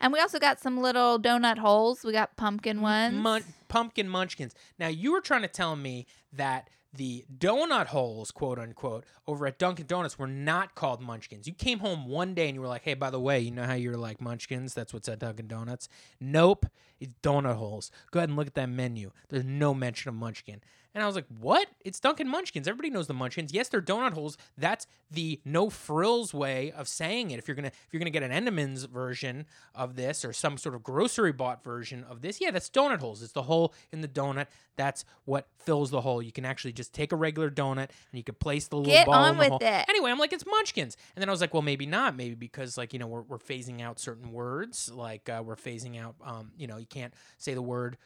[0.00, 2.02] and we also got some little donut holes.
[2.04, 3.14] We got pumpkin ones.
[3.14, 4.54] Mun- pumpkin munchkins.
[4.78, 9.58] Now you were trying to tell me that the donut holes, quote unquote, over at
[9.58, 11.46] Dunkin' Donuts were not called munchkins.
[11.46, 13.64] You came home one day and you were like, "Hey, by the way, you know
[13.64, 14.74] how you're like munchkins?
[14.74, 15.88] That's what's at Dunkin' Donuts."
[16.20, 16.66] Nope,
[16.98, 17.90] it's donut holes.
[18.10, 19.12] Go ahead and look at that menu.
[19.28, 20.62] There's no mention of munchkin.
[20.94, 21.68] And I was like, "What?
[21.84, 22.66] It's Dunkin' Munchkins.
[22.66, 23.52] Everybody knows the munchkins.
[23.52, 24.36] Yes, they're donut holes.
[24.58, 27.38] That's the no frills way of saying it.
[27.38, 30.74] If you're gonna if you're gonna get an Entenmann's version of this or some sort
[30.74, 33.22] of grocery bought version of this, yeah, that's donut holes.
[33.22, 34.46] It's the hole in the donut.
[34.76, 36.22] That's what fills the hole.
[36.22, 39.06] You can actually just take a regular donut and you can place the little Get
[39.06, 39.58] ball on in the with hole.
[39.62, 39.84] it.
[39.88, 40.96] Anyway, I'm like, it's Munchkins.
[41.14, 42.16] And then I was like, well, maybe not.
[42.16, 44.90] Maybe because like you know we're we're phasing out certain words.
[44.92, 46.16] Like uh, we're phasing out.
[46.24, 47.96] Um, you know, you can't say the word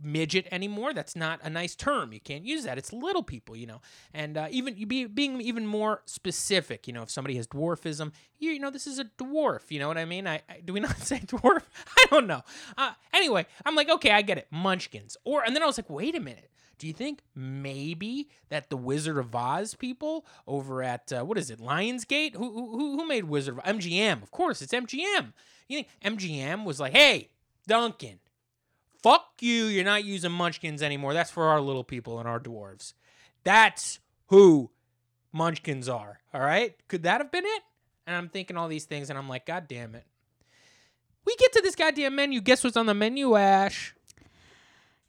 [0.00, 0.92] midget anymore.
[0.92, 2.12] That's not a nice term.
[2.12, 2.78] You can't use that.
[2.78, 3.80] It's little people, you know.
[4.14, 6.86] And uh, even you be being even more specific.
[6.86, 9.70] You know, if somebody has dwarfism, you, you know, this is a dwarf.
[9.70, 10.26] You know what I mean?
[10.26, 11.62] I, I do we not say dwarf?
[11.96, 12.42] I don't know.
[12.76, 14.46] Uh, anyway, I'm like, okay, I get it.
[14.50, 15.16] Munchkins.
[15.24, 16.50] Or and then I was like, wait a minute.
[16.78, 21.50] Do you think maybe that the Wizard of Oz people over at uh, what is
[21.50, 22.36] it, Lionsgate?
[22.36, 24.22] Who who who made Wizard of MGM?
[24.22, 25.32] Of course, it's MGM.
[25.68, 27.30] You think MGM was like, hey,
[27.66, 28.20] Dunkin',
[29.02, 31.14] fuck you, you're not using munchkins anymore.
[31.14, 32.94] That's for our little people and our dwarves.
[33.44, 34.70] That's who
[35.32, 36.20] munchkins are.
[36.34, 36.74] All right?
[36.88, 37.62] Could that have been it?
[38.06, 40.04] And I'm thinking all these things and I'm like, God damn it.
[41.24, 42.40] We get to this goddamn menu.
[42.40, 43.94] Guess what's on the menu, Ash?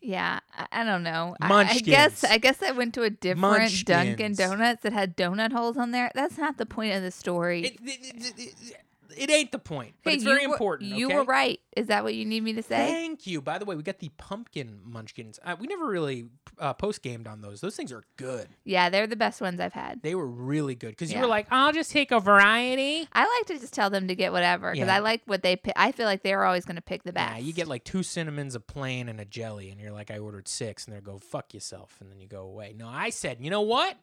[0.02, 1.36] Yeah, I, I don't know.
[1.42, 1.82] I, I Munchkins.
[1.82, 5.92] guess I guess I went to a different Dunkin' Donuts that had donut holes on
[5.92, 6.10] there.
[6.16, 7.66] That's not the point of the story.
[7.66, 8.78] It- it- it-
[9.18, 10.92] it- ain't the point, but Okay, it's very were- important.
[10.92, 11.16] You okay?
[11.16, 11.60] were right.
[11.76, 12.88] Is that what you need me to say?
[12.88, 13.42] Thank you.
[13.42, 15.40] By the way, we got the pumpkin munchkins.
[15.44, 17.62] Uh, we never really uh, post gamed on those.
[17.62, 18.48] Those things are good.
[18.66, 20.02] Yeah, they're the best ones I've had.
[20.04, 23.08] They were really good because you were like, I'll just take a variety.
[23.14, 24.96] I like to just tell them to get whatever because Yeah.
[24.96, 25.74] I like what they pick.
[25.78, 27.36] I feel like they're always going to pick the best.
[27.38, 30.18] Yeah, you get like two cinnamons, a plain, and a jelly, and you're like, I
[30.18, 32.74] ordered six, and they go, fuck yourself, and then you go away.
[32.78, 33.96] No, I said, you know what?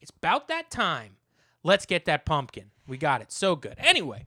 [0.00, 1.16] It's about that time.
[1.62, 2.70] Let's get that pumpkin.
[2.86, 3.32] We got it.
[3.32, 3.74] So good.
[3.78, 4.26] Anyway,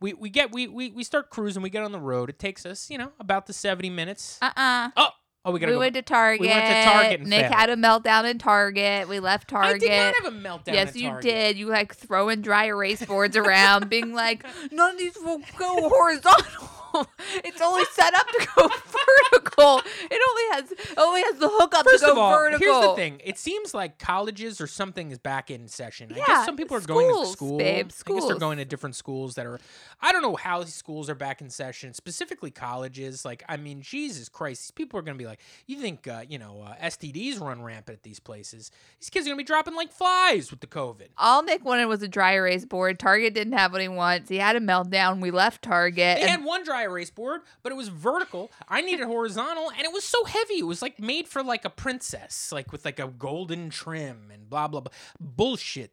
[0.00, 1.62] we, we get we, we we start cruising.
[1.62, 2.30] We get on the road.
[2.30, 4.38] It takes us, you know, about the seventy minutes.
[4.40, 5.08] Uh uh Oh,
[5.44, 5.80] oh, we gotta We go.
[5.80, 6.40] went to Target.
[6.40, 7.54] We went to Target Nick failed.
[7.54, 9.08] had a meltdown in Target.
[9.08, 9.76] We left Target.
[9.76, 10.72] I did not have a meltdown.
[10.74, 11.22] Yes, you Target.
[11.30, 11.58] did.
[11.58, 16.68] You like throwing dry erase boards around, being like, "None of these will go horizontal.
[17.44, 18.68] it's only set up to go
[19.32, 19.82] vertical.
[20.10, 22.94] It only has only has the hookup First to go of all, vertical." here's the
[22.94, 23.20] thing.
[23.24, 26.12] It seems like colleges or something is back in session.
[26.12, 27.58] I guess some people are going to school.
[27.58, 29.58] babe, I guess they're going to different schools that are.
[30.00, 33.24] I don't know how these schools are back in session, specifically colleges.
[33.24, 36.22] Like, I mean, Jesus Christ, these people are going to be like, you think, uh,
[36.28, 38.70] you know, uh, STDs run rampant at these places?
[39.00, 41.08] These kids are going to be dropping like flies with the COVID.
[41.18, 42.98] All Nick wanted was a dry erase board.
[42.98, 44.28] Target didn't have what he wants.
[44.28, 45.20] He had a meltdown.
[45.20, 46.18] We left Target.
[46.18, 48.50] They and had one dry erase board, but it was vertical.
[48.68, 50.60] I needed horizontal, and it was so heavy.
[50.60, 54.48] It was like made for like a princess, like with like a golden trim and
[54.48, 54.92] blah blah blah.
[55.18, 55.92] Bullshit.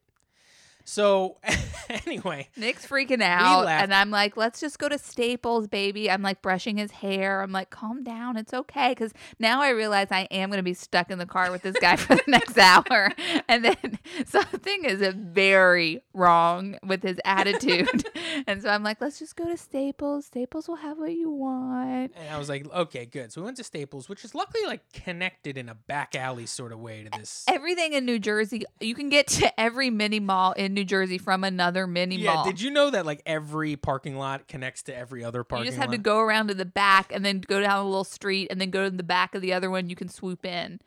[0.88, 1.36] So
[1.90, 6.42] anyway, Nick's freaking out, and I'm like, "Let's just go to Staples, baby." I'm like
[6.42, 7.42] brushing his hair.
[7.42, 10.74] I'm like, "Calm down, it's okay." Because now I realize I am going to be
[10.74, 13.12] stuck in the car with this guy for the next hour,
[13.50, 18.08] and then something is very wrong with his attitude,
[18.48, 20.28] and so I'm like, "Let's just go to Staples.
[20.28, 23.32] Staples will have what you want." and I was like, okay, good.
[23.32, 26.72] So we went to Staples, which is luckily like connected in a back alley sort
[26.72, 27.44] of way to this.
[27.48, 31.44] Everything in New Jersey, you can get to every mini mall in New Jersey from
[31.44, 32.46] another mini Yeah, mall.
[32.46, 35.66] did you know that like every parking lot connects to every other parking lot?
[35.66, 35.86] You just lot?
[35.90, 38.62] have to go around to the back and then go down a little street and
[38.62, 39.90] then go to the back of the other one.
[39.90, 40.80] You can swoop in.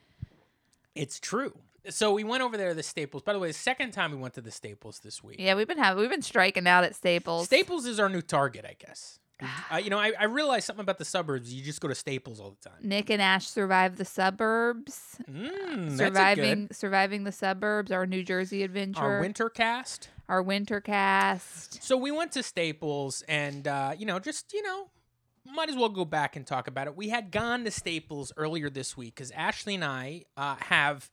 [0.95, 1.59] It's true.
[1.89, 3.23] So we went over there to the Staples.
[3.25, 5.37] By the way, the second time we went to the Staples this week.
[5.41, 7.47] Yeah, we've been having we've been striking out at Staples.
[7.47, 9.19] Staples is our new target, I guess.
[9.73, 11.53] Uh, you know, I, I realized something about the suburbs.
[11.53, 12.79] You just go to Staples all the time.
[12.83, 15.17] Nick and Ash survived the suburbs.
[15.31, 20.09] Mm, surviving surviving the suburbs, our New Jersey adventure, Our winter cast.
[20.29, 21.83] our winter cast.
[21.83, 24.89] So we went to Staples, and uh, you know, just you know,
[25.47, 26.97] might as well go back and talk about it.
[26.97, 31.11] We had gone to Staples earlier this week because Ashley and I uh, have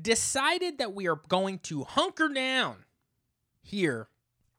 [0.00, 2.84] decided that we are going to hunker down
[3.62, 4.08] here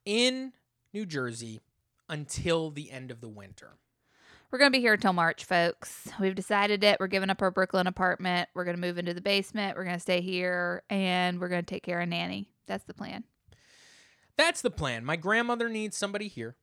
[0.05, 0.53] in
[0.93, 1.61] New Jersey
[2.11, 3.77] until the end of the winter.
[4.51, 6.09] We're gonna be here until March, folks.
[6.19, 6.99] We've decided it.
[6.99, 8.49] We're giving up our Brooklyn apartment.
[8.53, 9.77] We're gonna move into the basement.
[9.77, 12.49] We're gonna stay here, and we're gonna take care of Nanny.
[12.67, 13.23] That's the plan.
[14.37, 15.05] That's the plan.
[15.05, 16.57] My grandmother needs somebody here.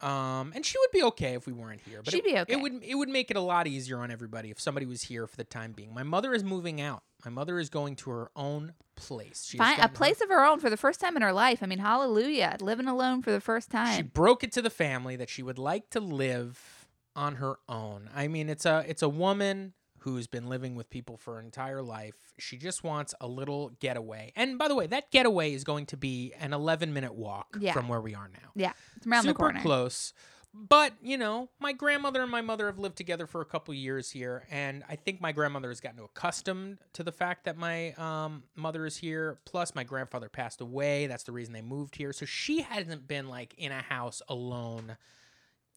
[0.00, 2.00] Um, and she would be okay if we weren't here.
[2.04, 2.52] But She'd it, be okay.
[2.52, 5.26] It would it would make it a lot easier on everybody if somebody was here
[5.26, 5.92] for the time being.
[5.92, 7.02] My mother is moving out.
[7.24, 9.54] My mother is going to her own place.
[9.56, 11.62] Find a gotten her- place of her own for the first time in her life.
[11.62, 13.96] I mean, hallelujah, living alone for the first time.
[13.96, 18.08] She broke it to the family that she would like to live on her own.
[18.14, 21.80] I mean, it's a it's a woman who's been living with people for her entire
[21.80, 22.16] life.
[22.38, 24.32] She just wants a little getaway.
[24.34, 27.72] And by the way, that getaway is going to be an 11 minute walk Yeah.
[27.72, 28.50] from where we are now.
[28.56, 29.60] Yeah, it's around super the corner.
[29.62, 30.12] close.
[30.54, 34.10] But you know, my grandmother and my mother have lived together for a couple years
[34.10, 38.42] here, and I think my grandmother has gotten accustomed to the fact that my um,
[38.54, 39.38] mother is here.
[39.46, 41.06] Plus, my grandfather passed away.
[41.06, 42.12] That's the reason they moved here.
[42.12, 44.96] So she hasn't been like in a house alone.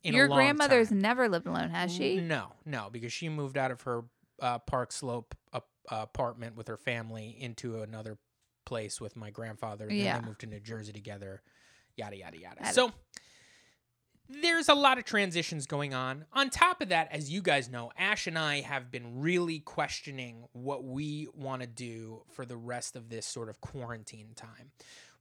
[0.04, 1.00] In Your a long grandmother's time.
[1.00, 2.18] never lived alone, has she?
[2.20, 4.04] No, no, because she moved out of her
[4.42, 8.18] uh, Park Slope ap- apartment with her family into another
[8.66, 9.88] place with my grandfather.
[9.88, 10.14] And Yeah.
[10.16, 11.42] then they moved to New Jersey together.
[11.96, 12.74] Yada yada yada.
[12.74, 12.92] So
[14.30, 16.26] there's a lot of transitions going on.
[16.34, 20.46] On top of that, as you guys know, Ash and I have been really questioning
[20.54, 24.72] what we want to do for the rest of this sort of quarantine time.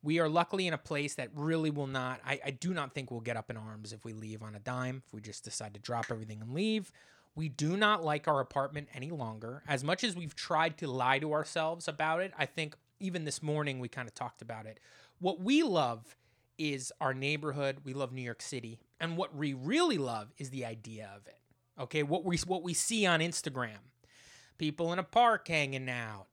[0.02, 3.10] We are luckily in a place that really will not, I, I do not think
[3.10, 5.74] we'll get up in arms if we leave on a dime, if we just decide
[5.74, 6.92] to drop everything and leave.
[7.34, 9.62] We do not like our apartment any longer.
[9.66, 13.42] As much as we've tried to lie to ourselves about it, I think even this
[13.42, 14.78] morning we kind of talked about it.
[15.18, 16.16] What we love
[16.58, 17.78] is our neighborhood.
[17.84, 18.78] We love New York City.
[19.00, 21.38] And what we really love is the idea of it.
[21.80, 23.78] Okay, what we what we see on Instagram.
[24.58, 26.26] People in a park hanging out.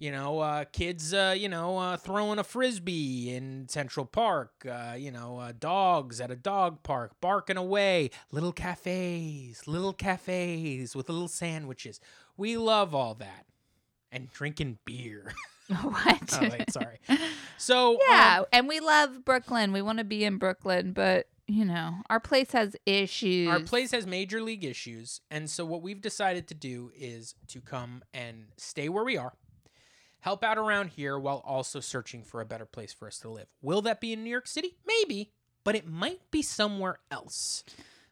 [0.00, 4.64] You know, uh, kids, uh, you know, uh, throwing a frisbee in Central Park.
[4.68, 8.10] Uh, you know, uh, dogs at a dog park barking away.
[8.30, 12.00] Little cafes, little cafes with little sandwiches.
[12.36, 13.46] We love all that.
[14.12, 15.32] and drinking beer.
[15.82, 16.38] what?
[16.40, 16.98] oh, wait, sorry.
[17.58, 19.72] So um, yeah, and we love Brooklyn.
[19.72, 23.48] We want to be in Brooklyn, but you know, our place has issues.
[23.48, 27.60] Our place has major league issues, and so what we've decided to do is to
[27.60, 29.32] come and stay where we are,
[30.20, 33.48] help out around here while also searching for a better place for us to live.
[33.62, 34.76] Will that be in New York City?
[34.86, 35.32] Maybe,
[35.64, 37.64] but it might be somewhere else.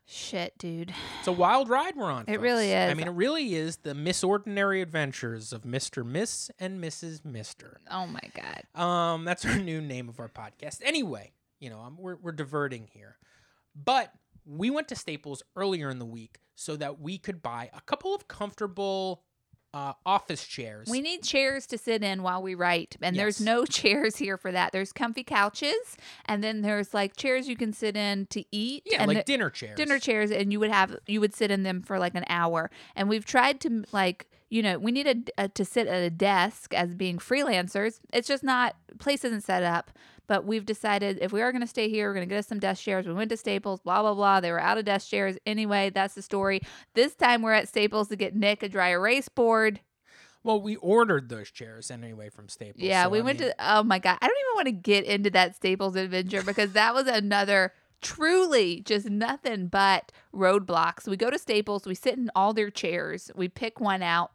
[0.09, 0.94] Shit, dude.
[1.18, 2.22] It's a wild ride we're on.
[2.22, 2.40] It folks.
[2.40, 2.90] really is.
[2.90, 6.07] I mean, it really is the misordinary adventures of Mr.
[6.07, 7.25] Miss and Mrs.
[7.25, 7.81] Mister.
[7.90, 8.81] Oh my god.
[8.81, 10.79] Um, that's our new name of our podcast.
[10.85, 13.16] Anyway, you know, um, we're we're diverting here,
[13.75, 14.12] but
[14.45, 18.14] we went to Staples earlier in the week so that we could buy a couple
[18.14, 19.25] of comfortable
[19.75, 20.88] uh, office chairs.
[20.90, 24.51] We need chairs to sit in while we write, and there's no chairs here for
[24.53, 24.73] that.
[24.73, 28.85] There's comfy couches, and then there's like chairs you can sit in to eat.
[28.87, 29.77] yeah, and like the- dinner chairs.
[29.77, 32.71] dinner chairs and you would have you would sit in them for like an hour
[32.95, 36.95] and we've tried to like you know we needed to sit at a desk as
[36.95, 39.90] being freelancers it's just not place isn't set up
[40.27, 42.47] but we've decided if we are going to stay here we're going to get us
[42.47, 43.07] some desk chairs.
[43.07, 44.41] We went to staples blah blah blah.
[44.41, 45.91] They were out of desk chairs anyway.
[45.91, 46.61] That's the story.
[46.95, 49.81] This time we're at staples to get nick a dry erase board
[50.45, 52.83] Well, we ordered those chairs anyway from Staples.
[52.83, 54.73] yeah so, we I went mean, to oh my god i don't even want to
[54.91, 57.73] get into that staples adventure because that was another
[58.07, 61.09] truly just nothing but roadblocks.
[61.09, 64.31] We go to staples we sit in all their chairs we pick one out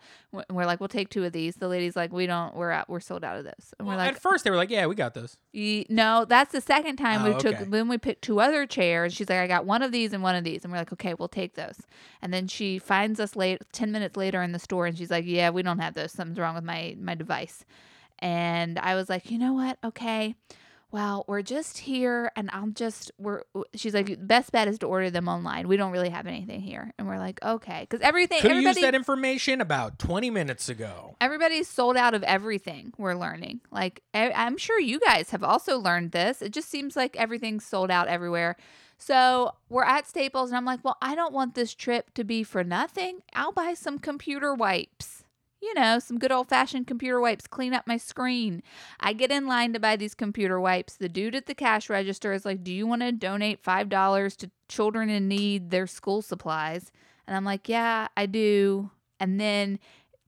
[0.50, 1.56] we're like we'll take two of these.
[1.56, 3.74] The lady's like we don't we're out we're sold out of this.
[3.80, 6.52] And well, we're like at first they were like, "Yeah, we got those." No that's
[6.52, 9.14] the second time Oh, we took then we picked two other chairs.
[9.14, 10.64] She's like i got one of these and one of these.
[10.64, 11.80] And we're like okay we'll take those.
[12.22, 15.26] And then she finds us late 10 minutes later in the store and she's like
[15.26, 16.12] yeah we don't have those.
[16.12, 17.64] Something's wrong with my my device.
[18.20, 19.78] And i was like you know what?
[19.84, 20.36] Okay
[20.92, 23.44] well we're just here and I'm just we're
[23.76, 26.94] she's like best bet is to order them online we don't really have anything here
[26.98, 31.16] and we're like okay because everything Could used everybody that information about 20 minutes ago.
[31.22, 33.62] Everybody's sold out of everything we're learning.
[33.72, 36.42] Like, I'm sure you guys have also learned this.
[36.42, 38.58] It just seems like everything's sold out everywhere.
[38.98, 42.44] So we're at Staples, and I'm like, well, I don't want this trip to be
[42.44, 43.22] for nothing.
[43.34, 45.21] I'll buy some computer wipes.
[45.62, 48.64] You know, some good old fashioned computer wipes, clean up my screen.
[49.00, 50.96] I get in line to buy these computer wipes.
[50.96, 54.52] The dude at the cash register is like, Do you want to donate $5 to
[54.68, 56.92] children in need, their school supplies?
[57.28, 58.90] And I'm like, Yeah, I do.
[59.20, 59.78] And then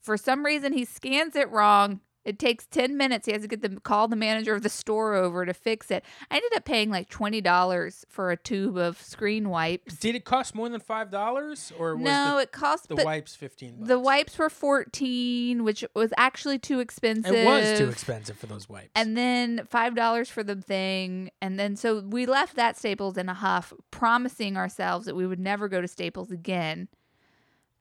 [0.02, 2.00] for some reason he scans it wrong.
[2.26, 3.26] It takes 10 minutes.
[3.26, 6.04] He has to get the call the manager of the store over to fix it.
[6.32, 9.96] I ended up paying like $20 for a tube of screen wipes.
[9.98, 13.36] Did it cost more than five dollars, or was No, it cost the, the wipes
[13.36, 13.76] 15?
[13.76, 13.88] Bucks?
[13.88, 17.34] the wipes were 14, which was actually too expensive.
[17.34, 18.90] It was too expensive for those wipes.
[18.96, 23.30] And then five dollars for the thing, and then so we left that Staples in
[23.30, 26.88] a huff, promising ourselves that we would never go to Staples again.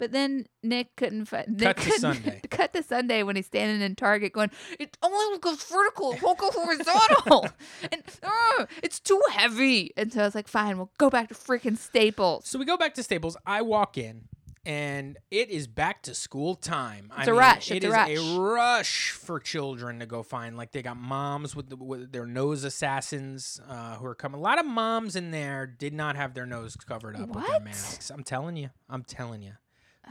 [0.02, 2.40] But then Nick couldn't fi- Nick Cut to couldn't- Sunday.
[2.50, 6.38] cut to Sunday when he's standing in Target going, "It only goes vertical, it won't
[6.38, 7.46] go horizontal,
[7.92, 11.34] and uh, it's too heavy." And so I was like, "Fine, we'll go back to
[11.34, 13.36] freaking Staples." So we go back to Staples.
[13.46, 14.24] I walk in,
[14.66, 17.12] and it is back to school time.
[17.16, 18.36] It's I a mean, rush, It it's a is rush.
[18.36, 20.56] rush for children to go find.
[20.56, 24.40] Like they got moms with, the, with their nose assassins uh, who are coming.
[24.40, 27.60] A lot of moms in there did not have their nose covered up with their
[27.60, 28.10] masks.
[28.10, 28.70] I'm telling you.
[28.90, 29.52] I'm telling you.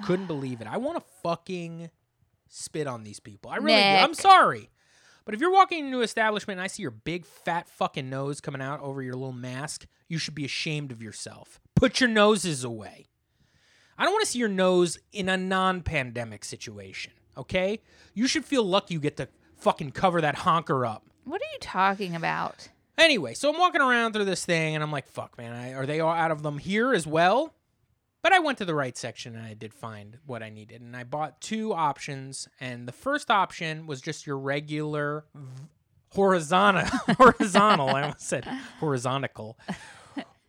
[0.05, 0.67] Couldn't believe it.
[0.67, 1.89] I want to fucking
[2.47, 3.51] spit on these people.
[3.51, 3.81] I really do.
[3.81, 4.69] I'm sorry.
[5.25, 8.41] But if you're walking into an establishment and I see your big fat fucking nose
[8.41, 11.59] coming out over your little mask, you should be ashamed of yourself.
[11.75, 13.05] Put your noses away.
[13.97, 17.81] I don't want to see your nose in a non-pandemic situation, okay?
[18.15, 19.27] You should feel lucky you get to
[19.57, 21.05] fucking cover that honker up.
[21.23, 22.69] What are you talking about?
[22.97, 25.85] Anyway, so I'm walking around through this thing and I'm like, fuck, man, I, are
[25.85, 27.53] they all out of them here as well?
[28.23, 30.81] But I went to the right section and I did find what I needed.
[30.81, 32.47] And I bought two options.
[32.59, 35.63] And the first option was just your regular v-
[36.09, 36.85] horizontal,
[37.17, 38.45] horizontal, I almost said
[38.79, 39.57] horizontal,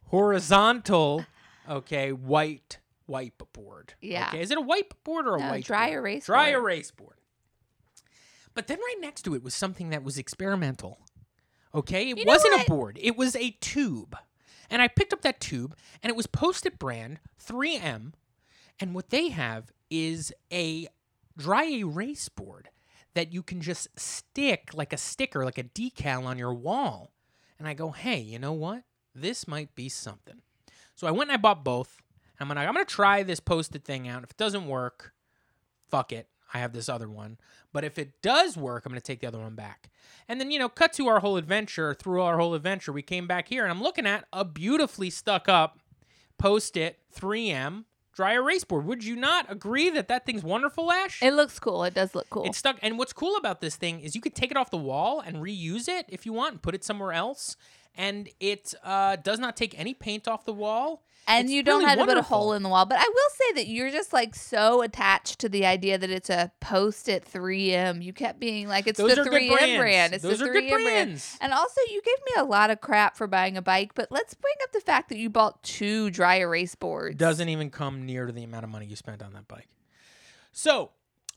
[0.09, 1.25] horizontal,
[1.69, 3.95] okay, white wipe board.
[4.01, 4.29] Yeah.
[4.29, 5.99] Okay, is it a wipe board or a No, white dry erase board?
[6.03, 6.63] erase Dry board.
[6.63, 7.17] erase board.
[8.55, 10.99] But then right next to it was something that was experimental.
[11.75, 14.15] Okay, it You wasn't a board; it was a tube.
[14.73, 18.15] And I picked up that tube, and it was Post-it brand 3M.
[18.81, 20.89] And what they have is a
[21.37, 22.71] dry erase board
[23.15, 27.13] that you can just stick like a sticker, like a decal on your wall.
[27.59, 28.85] And I go, hey, you know what?
[29.15, 30.41] This might be something.
[30.95, 31.37] So I went and
[36.53, 36.89] I bought both.
[36.89, 37.67] I'm gonna I'm gonna try this Post-it thing out.
[37.67, 37.69] If it doesn't work, fuck it.
[37.73, 37.73] I have this other one.
[37.73, 39.91] But if it does work, I'm going to take the other one back.
[40.29, 41.95] And then, you know, cut to our whole adventure.
[41.95, 45.49] Through our whole adventure, we came back here and I'm looking at a beautifully stuck
[45.49, 45.79] up
[46.39, 47.85] post it 3M
[48.15, 48.85] dry erase board.
[48.87, 51.23] Would you not agree that that thing's wonderful, Ash?
[51.23, 51.85] It looks cool.
[51.85, 52.45] It does look cool.
[52.45, 52.79] It's stuck.
[52.83, 55.37] And what's cool about this thing is you could take it off the wall and
[55.37, 57.57] reuse it if you want and put it somewhere else.
[57.95, 61.05] And it uh, does not take any paint off the wall.
[61.29, 62.87] and It's you don't really have to put a hole in the wall.
[62.87, 66.31] But I will say that you're just like so attached to the idea that it's
[66.31, 68.03] a post it 3M.
[68.03, 69.77] You kept being like, it's Those the 3M brands.
[69.79, 70.15] brand.
[70.15, 71.25] It's Those the are 3M good brand.
[71.43, 74.33] And also, you gave me a lot of crap for buying a bike, but let's
[74.33, 77.17] bring up the fact that you bought two dry erase boards.
[77.17, 79.69] Doesn't even come near to the amount of money you spent on that bike.
[80.53, 80.93] So,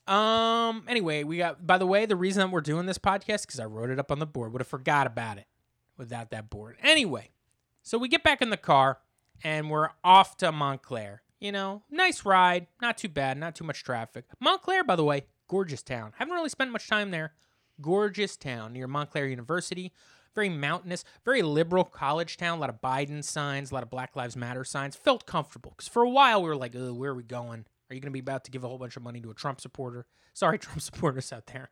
[0.08, 1.66] um, anyway, we got.
[1.66, 4.12] By the way, the reason that we're doing this podcast because I wrote it up
[4.12, 4.54] on the board.
[4.54, 5.48] Would have forgot about it
[5.98, 6.78] without that board.
[6.82, 7.32] Anyway,
[7.84, 9.00] so we get back in the car
[9.44, 11.22] and we're off to Montclair.
[11.40, 14.26] You know, nice ride, not too bad, not too much traffic.
[14.40, 16.14] Montclair, by the way, gorgeous town.
[16.18, 17.34] Haven't really spent much time there.
[17.82, 19.92] Gorgeous town near Montclair University.
[20.34, 22.58] Very mountainous, very liberal college town.
[22.58, 24.96] A lot of Biden signs, a lot of Black Lives Matter signs.
[24.96, 27.66] Felt comfortable because for a while we were like, where are we going?
[27.90, 29.34] Are you going to be about to give a whole bunch of money to a
[29.34, 31.70] Trump supporter?" Sorry, Trump supporters out there,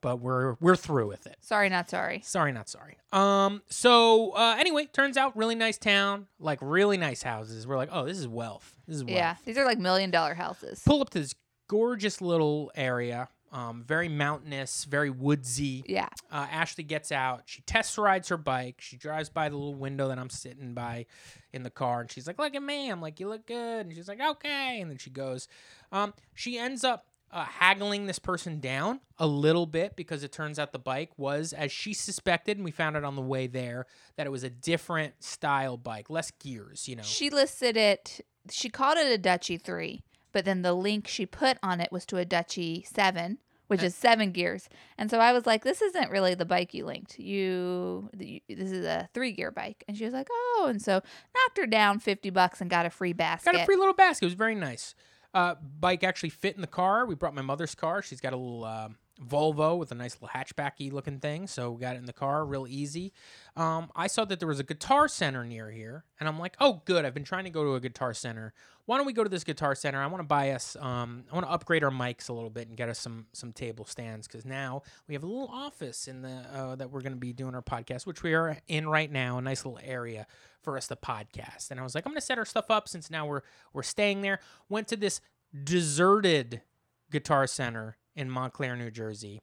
[0.00, 1.36] but we're we're through with it.
[1.40, 2.20] Sorry, not sorry.
[2.24, 2.96] Sorry, not sorry.
[3.12, 3.62] Um.
[3.68, 7.66] So uh, anyway, turns out really nice town, like really nice houses.
[7.66, 8.76] We're like, oh, this is wealth.
[8.86, 9.16] This is wealth.
[9.16, 10.82] Yeah, these are like million dollar houses.
[10.84, 11.34] Pull up to this
[11.68, 13.28] gorgeous little area.
[13.50, 15.82] Um, very mountainous, very woodsy.
[15.86, 16.08] Yeah.
[16.30, 17.44] Uh, Ashley gets out.
[17.46, 18.76] She test rides her bike.
[18.80, 21.06] She drives by the little window that I'm sitting by
[21.54, 23.94] in the car, and she's like, "Look at me." I'm like, "You look good." And
[23.94, 25.48] she's like, "Okay." And then she goes.
[25.90, 30.58] Um, she ends up uh, haggling this person down a little bit because it turns
[30.58, 33.86] out the bike was, as she suspected, and we found it on the way there,
[34.16, 36.88] that it was a different style bike, less gears.
[36.88, 37.02] You know.
[37.02, 40.02] She listed it, she called it a Dutchi 3,
[40.32, 43.86] but then the link she put on it was to a Dutchi 7, which Uh,
[43.86, 44.70] is seven gears.
[44.96, 47.18] And so I was like, this isn't really the bike you linked.
[47.18, 49.84] You, you this is a three gear bike.
[49.86, 50.66] And she was like, oh.
[50.70, 53.52] And so knocked her down 50 bucks and got a free basket.
[53.52, 54.24] Got a free little basket.
[54.24, 54.94] It was very nice.
[55.34, 57.06] Uh, bike actually fit in the car.
[57.06, 58.02] We brought my mother's car.
[58.02, 61.46] She's got a little um Volvo with a nice little hatchbacky looking thing.
[61.46, 63.12] So we got it in the car real easy.
[63.56, 66.82] Um, I saw that there was a guitar center near here, and I'm like, oh,
[66.84, 67.04] good.
[67.04, 68.52] I've been trying to go to a guitar center.
[68.86, 70.00] Why don't we go to this guitar center?
[70.00, 70.76] I want to buy us.
[70.76, 73.52] Um, I want to upgrade our mics a little bit and get us some some
[73.52, 77.12] table stands because now we have a little office in the uh, that we're going
[77.12, 79.38] to be doing our podcast, which we are in right now.
[79.38, 80.26] A nice little area
[80.62, 81.70] for us to podcast.
[81.70, 83.42] And I was like, I'm to set our stuff up since now we're
[83.72, 84.40] we're staying there.
[84.68, 85.20] Went to this
[85.64, 86.62] deserted
[87.10, 89.40] guitar center in Montclair, New Jersey.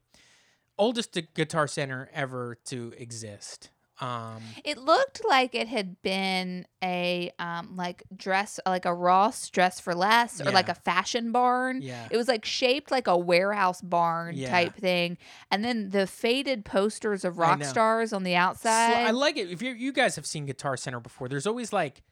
[0.78, 3.70] Oldest guitar center ever to exist.
[4.00, 9.80] Um, It looked like it had been a um like dress like a Ross dress
[9.80, 11.80] for less or like a fashion barn.
[11.82, 12.06] yeah.
[12.10, 14.50] It was like shaped like a warehouse barn Yeah.
[14.50, 15.16] type thing.
[15.50, 19.06] And then the faded posters of rock stars on the So outside.
[19.06, 19.50] I like it.
[19.50, 22.02] If you you guys have seen Guitar Center before, there's always like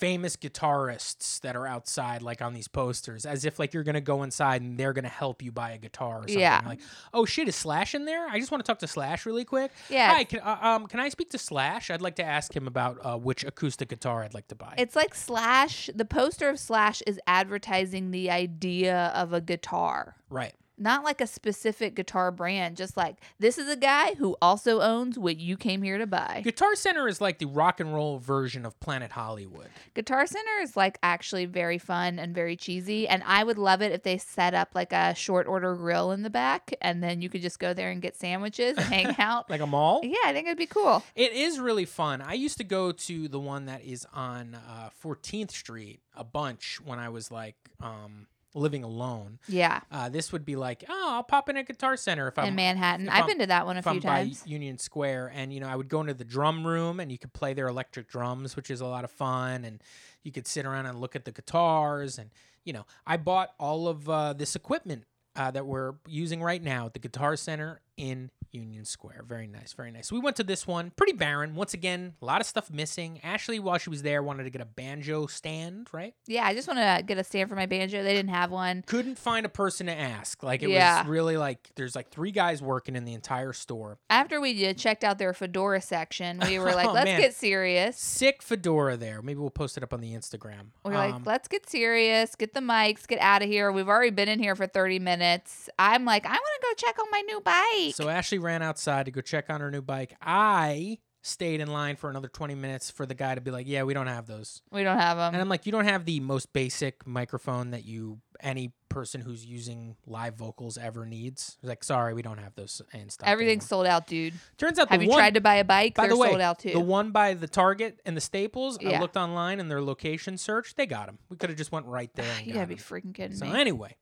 [0.00, 4.22] famous guitarists that are outside, like on these posters, as if like you're gonna go
[4.22, 6.40] inside and they're gonna help you buy a guitar or something.
[6.40, 6.62] Yeah.
[6.66, 6.80] Like,
[7.12, 8.26] oh shit, is Slash in there?
[8.26, 9.70] I just want to talk to Slash really quick.
[9.88, 10.14] yeah.
[10.14, 11.90] Hi, can, uh, um, can I speak to Slash?
[11.90, 14.74] I'd like to ask him about uh, which acoustic guitar I'd like to buy.
[14.78, 20.16] It's like Slash, the poster of Slash is advertising the idea of a guitar.
[20.30, 20.54] right.
[20.82, 25.18] Not like a specific guitar brand, just like this is a guy who also owns
[25.18, 26.40] what you came here to buy.
[26.42, 29.68] Guitar Center is like the rock and roll version of Planet Hollywood.
[29.92, 33.92] Guitar Center is like actually very fun and very cheesy, and I would love it
[33.92, 37.28] if they set up like a short order grill in the back, and then you
[37.28, 39.50] could just go there and get sandwiches and hang out.
[39.50, 40.00] Like a mall?
[40.02, 41.02] Yeah, I think it'd be cool.
[41.14, 42.22] It is really fun.
[42.22, 46.80] I used to go to the one that is on uh, 14th Street a bunch
[46.82, 49.38] when I was like um, living alone.
[49.48, 52.46] Yeah, Uh, this would be like, oh, I'll pop in a guitar center if I'm
[52.48, 54.42] in Manhattan, I've I'm- been to that one a few I'm by times.
[54.46, 57.32] Union Square, and you know, I would go into the drum room, and you could
[57.32, 59.82] play their electric drums, which is a lot of fun, and
[60.22, 62.30] you could sit around and look at the guitars, and
[62.64, 65.04] you know, I bought all of uh, this equipment
[65.36, 69.24] uh, that we're using right now at the Guitar Center in Union Square.
[69.26, 70.08] Very nice, very nice.
[70.08, 71.54] So we went to this one, pretty barren.
[71.54, 73.20] Once again, a lot of stuff missing.
[73.22, 76.14] Ashley, while she was there, wanted to get a banjo stand, right?
[76.26, 78.02] Yeah, I just want to get a stand for my banjo.
[78.02, 78.82] They didn't have one.
[78.86, 80.42] Couldn't find a person to ask.
[80.42, 81.00] Like it Yeah.
[81.02, 83.98] was really like there's like three guys working in the entire store.
[84.08, 87.20] After we checked out their fedora section, we were like, Oh, let's man.
[87.20, 87.96] get serious.
[87.98, 89.22] Sick fedora there.
[89.22, 90.70] Maybe we'll post it up on the Instagram.
[90.84, 93.70] We We're like, Um, let's get serious, get the mics, get out of here.
[93.70, 95.68] We've already been in here for 30 minutes.
[95.78, 97.94] I'm like, I want to go check on my new bike.
[97.94, 100.14] so Ashley ran outside to go check on her new bike.
[100.20, 103.82] I stayed in line for another 20 minutes for the guy to be like, "Yeah,
[103.82, 105.34] we don't have those." We don't have them.
[105.34, 109.44] And I'm like, "You don't have the most basic microphone that you any person who's
[109.44, 113.64] using live vocals ever needs." He's like, "Sorry, we don't have those in stock." Everything's
[113.64, 114.32] anymore." sold out, dude.
[114.56, 115.94] Turns out Have the you one, tried to buy a bike?
[115.94, 116.72] by They're the way, sold out too.
[116.72, 120.74] the one by the Target and the Staples, I looked online and their location search,
[120.74, 121.18] they got them.
[121.28, 122.24] We could have just went right there.
[122.38, 123.60] And you got gotta be freaking kidding So me.
[123.60, 123.94] anyway,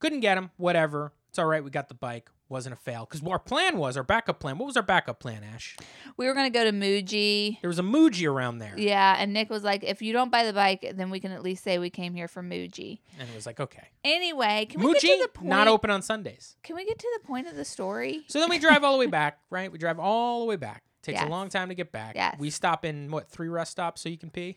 [0.00, 0.50] couldn't get them.
[0.56, 1.12] Whatever.
[1.28, 1.62] It's all right.
[1.62, 2.30] We got the bike.
[2.50, 4.56] Wasn't a fail because our plan was our backup plan.
[4.56, 5.76] What was our backup plan, Ash?
[6.16, 7.60] we were gonna go to Muji.
[7.60, 10.44] There was a Muji around there, Yeah, and Nick was like, "If you don't buy
[10.44, 13.34] the bike, then we can at least say we came here for Muji." and it
[13.34, 15.48] was like, okay, Anyway, can we get to Muji the point?
[15.48, 16.56] not open on Sundays.
[16.62, 18.24] Can we get to the point of the story?
[18.28, 19.38] So then we drive all the way back.
[19.50, 20.82] Right, we drive all the way back.
[21.02, 21.28] Takes Yes.
[21.28, 22.14] a long time to get back.
[22.16, 22.36] Yes.
[22.38, 24.56] We stop in what three rest stops so you can pee.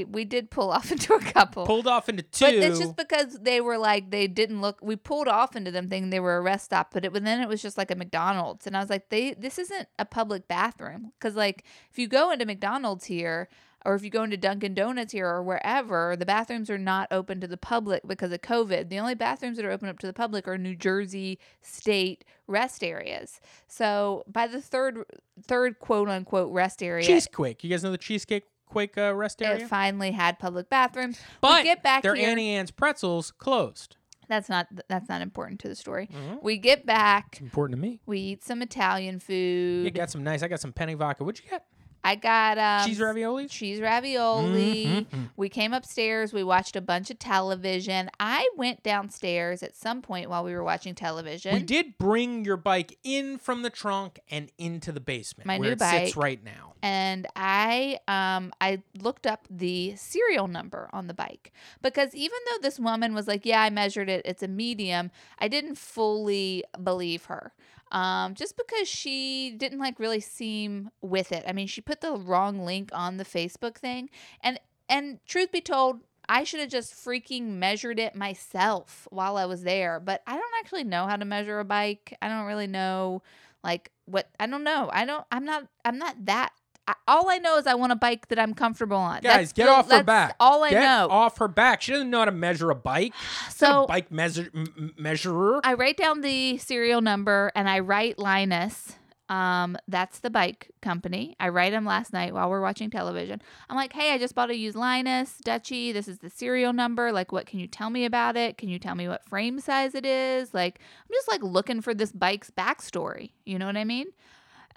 [0.00, 1.66] It, we did pull off into a couple.
[1.66, 2.44] Pulled off into two.
[2.44, 4.78] But it's just because they were like they didn't look.
[4.82, 7.40] We pulled off into them thinking they were a rest stop, but it but then
[7.40, 10.48] it was just like a McDonald's, and I was like, they this isn't a public
[10.48, 13.48] bathroom because like if you go into McDonald's here
[13.86, 17.40] or if you go into Dunkin' Donuts here or wherever, the bathrooms are not open
[17.40, 18.88] to the public because of COVID.
[18.88, 22.82] The only bathrooms that are open up to the public are New Jersey state rest
[22.82, 23.40] areas.
[23.68, 25.04] So by the third
[25.40, 27.62] third quote unquote rest area, Cheesequake.
[27.62, 29.68] You guys know the Cheesecake Quake uh, rest it area?
[29.68, 31.18] finally had public bathrooms.
[31.40, 32.28] But we get back their here.
[32.28, 33.96] Auntie Anne's pretzels closed.
[34.28, 36.08] That's not that's not important to the story.
[36.12, 36.42] Mhm.
[36.42, 38.00] We get back, It's important to me.
[38.06, 39.84] we eat some Italian food.
[39.84, 40.42] You got some nice.
[40.42, 41.22] I got some penne vodka.
[41.24, 41.64] What'd you get?
[42.06, 43.50] I got um, Cheese raviolis.
[43.50, 45.06] cheese ravioli.
[45.10, 45.30] Mhm.
[45.36, 46.32] We came upstairs.
[46.32, 48.10] We watched a bunch of television.
[48.20, 51.54] I went downstairs at some point while we were watching television.
[51.54, 55.70] We did bring your bike in from the trunk and into the basement My where
[55.70, 56.74] new it sits right now.
[56.82, 61.52] and I um I looked up the serial number on the bike
[61.82, 64.22] because even though this woman was like, "Yeah, I measured it.
[64.24, 67.52] It's a medium." I didn't fully believe her.
[67.92, 71.44] Um just because she didn't like really seem with it.
[71.46, 74.10] I mean, she put the wrong link on the Facebook thing
[74.40, 74.58] and
[74.88, 79.62] and truth be told, I should have just freaking measured it myself while I was
[79.62, 82.16] there, but I don't actually know how to measure a bike.
[82.20, 83.22] I don't really know
[83.62, 84.90] like what I don't know.
[84.92, 86.52] I don't I'm not I'm not that
[86.88, 89.20] I, all I know is I want a bike that I'm comfortable on.
[89.22, 90.36] Guys, That's get the- off her back.
[90.38, 91.08] All I Get know.
[91.10, 91.82] off her back.
[91.82, 93.12] She doesn't know how to measure a bike.
[93.48, 95.60] She's not a So bike measure m- m- measurer.
[95.64, 98.96] I write down the serial number and I write Linus.
[99.28, 101.34] Um, that's the bike company.
[101.40, 103.42] I write him last night while we're watching television.
[103.68, 105.92] I'm like, hey, I just bought a used Linus Dutchi.
[105.92, 107.10] This is the serial number.
[107.10, 108.56] Like, what can you tell me about it?
[108.56, 110.54] Can you tell me what frame size it is?
[110.54, 113.30] Like, I'm just like looking for this bike's backstory.
[113.44, 114.06] You know what I mean?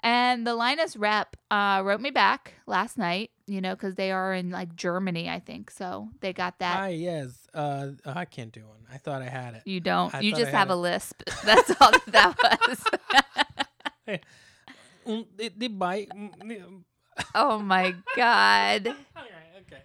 [0.02, 4.32] And the Linus rep uh, wrote me back last night, you know, because they are
[4.32, 5.70] in like Germany, I think.
[5.70, 6.76] So they got that.
[6.76, 7.46] Hi, yes.
[7.52, 8.78] Uh, I can't do one.
[8.92, 9.62] I thought I had it.
[9.66, 10.14] You don't.
[10.14, 11.22] I you just have had a lisp.
[11.44, 12.58] That's all that, that
[14.06, 14.18] was.
[15.06, 16.08] Mm, the, the bike.
[16.14, 16.82] mm, mm.
[17.34, 18.86] oh my god.
[19.16, 19.82] All right, okay.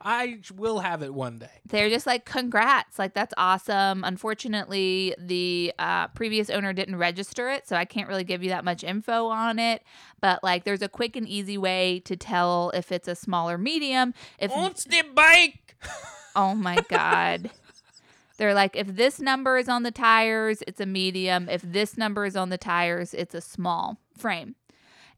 [0.00, 1.50] I will have it one day.
[1.66, 2.98] They're just like, congrats.
[2.98, 4.04] Like, that's awesome.
[4.04, 7.68] Unfortunately, the uh, previous owner didn't register it.
[7.68, 9.82] So I can't really give you that much info on it.
[10.20, 13.58] But like, there's a quick and easy way to tell if it's a small or
[13.58, 14.14] medium.
[14.38, 15.76] If What's the bike?
[16.36, 17.50] Oh my God.
[18.36, 21.48] They're like, if this number is on the tires, it's a medium.
[21.48, 24.54] If this number is on the tires, it's a small frame.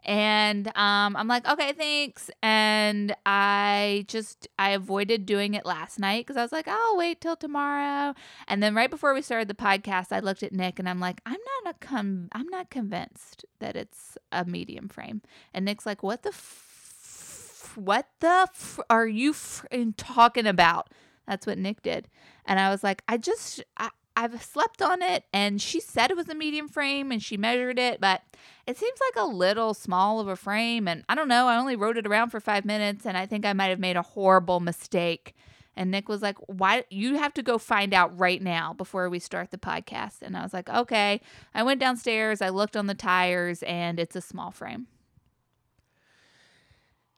[0.05, 2.31] And um, I'm like, okay, thanks.
[2.43, 7.21] And I just, I avoided doing it last night because I was like, I'll wait
[7.21, 8.15] till tomorrow.
[8.47, 11.21] And then right before we started the podcast, I looked at Nick and I'm like,
[11.27, 15.23] I'm not a com- I'm not convinced that it's a medium frame.
[15.53, 20.89] And Nick's like, what the, f- what the f- are you f- talking about?
[21.27, 22.09] That's what Nick did.
[22.47, 25.25] And I was like, I just, I, I've slept on it.
[25.33, 28.23] And she said it was a medium frame and she measured it, but
[28.67, 30.89] it seems like a little small of a frame.
[30.89, 31.47] And I don't know.
[31.47, 33.97] I only rode it around for five minutes and I think I might have made
[33.97, 35.37] a horrible mistake.
[35.77, 36.83] And Nick was like, Why?
[36.91, 40.23] You have to go find out right now before we start the podcast.
[40.23, 41.21] And I was like, Okay.
[41.55, 44.89] I went downstairs, I looked on the tires, and it's a small frame.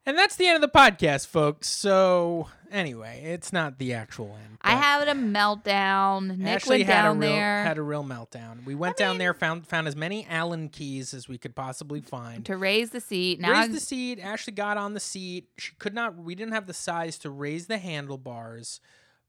[0.07, 1.69] And that's the end of the podcast, folks.
[1.69, 4.59] So anyway, it's not the actual end.
[4.63, 6.39] I had a meltdown.
[6.39, 7.65] Nick Ashley went had down a real, there.
[7.65, 8.65] Had a real meltdown.
[8.65, 12.45] We went down there, found found as many Allen keys as we could possibly find.
[12.47, 13.41] to raise the seat.
[13.41, 14.19] Now raised the seat.
[14.21, 15.49] Ashley got on the seat.
[15.59, 16.17] She could not.
[16.17, 18.81] We didn't have the size to raise the handlebars,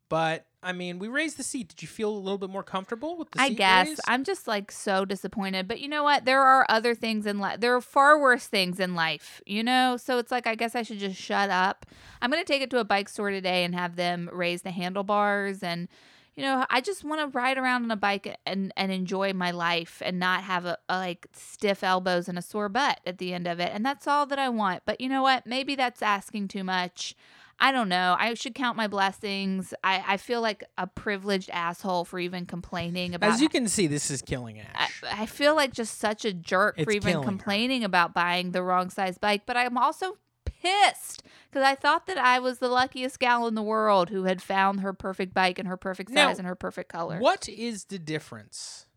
[0.10, 1.70] but I mean, we raised the seat.
[1.70, 4.02] Did you feel a little bit more comfortable with the I seat guess raised?
[4.08, 5.68] I'm just like so disappointed.
[5.68, 6.26] But you know what?
[6.26, 7.60] There are other things in life.
[7.60, 9.98] There are far worse things in life, you know?
[9.98, 11.88] So it's like, I guess I should just shut up.
[12.22, 14.70] I'm going to take it to a bike store today and have them raise the
[14.70, 15.64] handlebars.
[15.64, 15.88] And,
[16.36, 19.50] you know, I just want to ride around on a bike and and enjoy my
[19.50, 23.34] life and not have a, a like stiff elbows and a sore butt at the
[23.34, 23.72] end of it.
[23.74, 24.84] And that's all that I want.
[24.86, 25.48] But you know what?
[25.48, 27.16] Maybe that's asking too much.
[27.62, 28.16] I don't know.
[28.18, 29.72] I should count my blessings.
[29.84, 33.34] I, I feel like a privileged asshole for even complaining about.
[33.34, 35.04] As you can see, this is killing I, Ash.
[35.04, 37.30] I feel like just such a jerk for even killing her.
[37.30, 39.44] complaining about buying the wrong size bike.
[39.46, 43.62] But I'm also pissed because I thought that I was the luckiest gal in the
[43.62, 46.92] world who had found her perfect bike and her perfect size Now, and her perfect
[46.92, 47.20] color.
[47.20, 48.88] What is the difference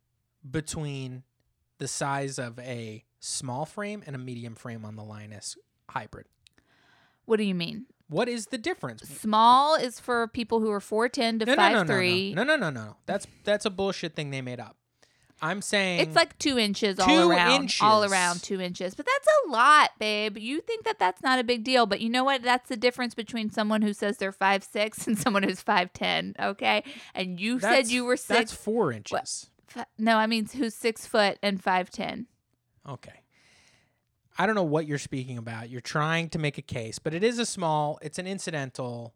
[0.48, 1.24] between
[1.76, 5.58] the size of a small frame and a medium frame on the Linus
[5.90, 6.26] hybrid?
[7.26, 7.86] What do you mean?
[8.08, 9.02] What is the difference?
[9.08, 12.34] Small is for people who are 4'10 to No, no, five no, no, three.
[12.34, 12.96] no, no, no, no, no.
[13.06, 14.76] That's that's a bullshit thing they made up.
[15.42, 18.94] I'm saying It's like two inches all Two around, all around two inches.
[18.94, 20.38] But that's a lot, babe.
[20.38, 22.42] You think that that's not a big deal, but you know what?
[22.42, 26.34] That's the difference between someone who says they're five six and someone who's five ten.
[26.40, 26.84] Okay,
[27.14, 28.28] and you said you were six.
[28.38, 29.50] That's four inches.
[29.66, 32.26] fi- no, I mean who's six foot and five ten.
[32.88, 33.20] Okay.
[34.36, 35.70] I don't know what you're speaking about.
[35.70, 37.98] You're trying to make a case, but it is a small.
[38.02, 39.14] It's an incidental,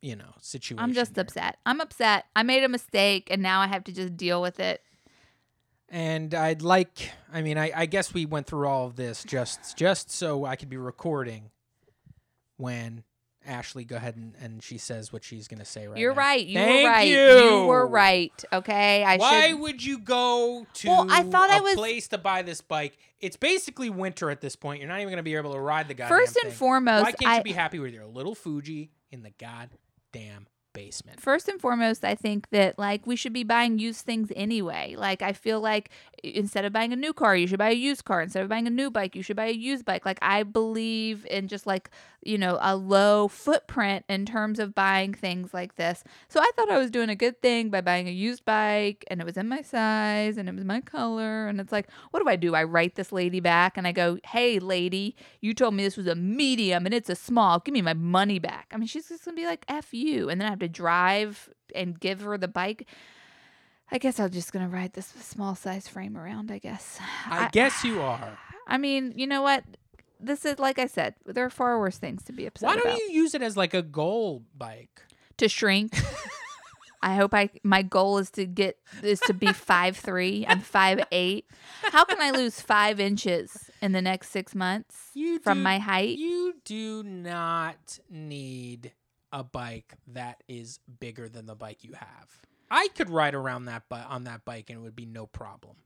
[0.00, 0.82] you know, situation.
[0.82, 1.22] I'm just here.
[1.22, 1.58] upset.
[1.66, 2.26] I'm upset.
[2.36, 4.82] I made a mistake, and now I have to just deal with it.
[5.88, 7.10] And I'd like.
[7.32, 10.56] I mean, I, I guess we went through all of this just just so I
[10.56, 11.50] could be recording
[12.56, 13.02] when
[13.46, 16.18] Ashley go ahead and, and she says what she's gonna say right You're now.
[16.20, 16.46] right.
[16.46, 17.08] You Thank were right.
[17.08, 17.66] you.
[17.66, 18.44] were right.
[18.52, 19.04] Okay.
[19.04, 19.60] I Why should.
[19.60, 22.96] would you go to Well, I thought a I was- place to buy this bike?
[23.20, 24.80] It's basically winter at this point.
[24.80, 26.58] You're not even going to be able to ride the goddamn First and thing.
[26.58, 30.46] foremost, Why can't I you be happy with your little Fuji in the goddamn
[30.76, 31.20] basement?
[31.20, 34.94] First and foremost, I think that like we should be buying used things anyway.
[34.96, 35.90] Like I feel like
[36.22, 38.20] instead of buying a new car, you should buy a used car.
[38.20, 40.04] Instead of buying a new bike, you should buy a used bike.
[40.04, 41.90] Like I believe in just like,
[42.22, 46.04] you know, a low footprint in terms of buying things like this.
[46.28, 49.20] So I thought I was doing a good thing by buying a used bike and
[49.20, 52.28] it was in my size and it was my color and it's like, what do
[52.28, 52.54] I do?
[52.54, 56.06] I write this lady back and I go, "Hey lady, you told me this was
[56.06, 57.60] a medium and it's a small.
[57.60, 60.28] Give me my money back." I mean, she's just going to be like, "F you."
[60.28, 62.86] And then I have to drive and give her the bike.
[63.90, 66.50] I guess I'm just gonna ride this small size frame around.
[66.50, 66.98] I guess.
[67.26, 68.38] I, guess you are.
[68.66, 69.64] I mean, you know what?
[70.18, 71.14] This is like I said.
[71.24, 72.98] There are far worse things to be upset Why don't about.
[72.98, 75.02] you use it as like a goal bike?
[75.38, 75.96] to shrink.
[77.02, 77.50] I hope I.
[77.62, 80.44] My goal is to get is to be five three.
[80.48, 81.44] I'm five eight.
[81.82, 85.78] How can I lose five inches in the next six months You from do- my
[85.78, 86.16] height?
[86.18, 88.92] You do not need
[89.32, 92.28] a bike that is bigger than the bike you have.
[92.70, 95.76] I could ride around that bi- on that bike and it would be no problem.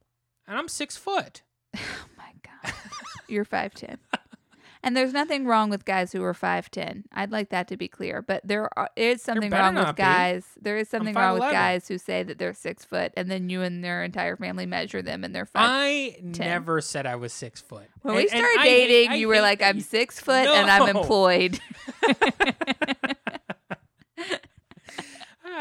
[0.47, 1.43] And I'm six foot.
[1.76, 2.74] Oh my god,
[3.28, 3.99] you're five ten.
[4.82, 7.05] And there's nothing wrong with guys who are five ten.
[7.12, 8.22] I'd like that to be clear.
[8.22, 9.93] But there are, is something wrong with be.
[10.03, 10.47] guys.
[10.59, 13.61] There is something wrong with guys who say that they're six foot, and then you
[13.61, 15.68] and their entire family measure them, and they're five.
[15.68, 17.88] I never said I was six foot.
[18.01, 20.18] when we And- and started I hate- dating, I you were like, "I'm you- six
[20.18, 21.61] foot and I'm employed."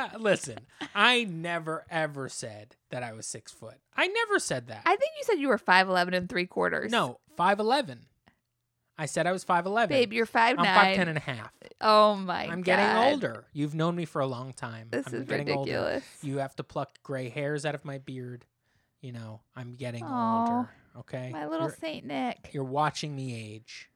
[0.19, 0.57] Listen,
[0.95, 3.75] I never ever said that I was six foot.
[3.95, 4.81] I never said that.
[4.85, 6.91] I think you said you were five eleven and three quarters.
[6.91, 8.05] no, five eleven.
[8.97, 9.95] I said I was five eleven.
[9.95, 10.75] babe, you're five I'm nine.
[10.75, 11.51] five ten and a half.
[11.79, 13.45] oh my god, I'm getting older.
[13.53, 14.87] You've known me for a long time.
[14.91, 15.71] This I'm is getting older.
[15.71, 16.03] ridiculous.
[16.21, 18.45] You have to pluck gray hairs out of my beard.
[19.01, 20.69] You know, I'm getting Aw, older.
[20.97, 23.88] Okay, My little You're, Saint Nick, you're watching me age.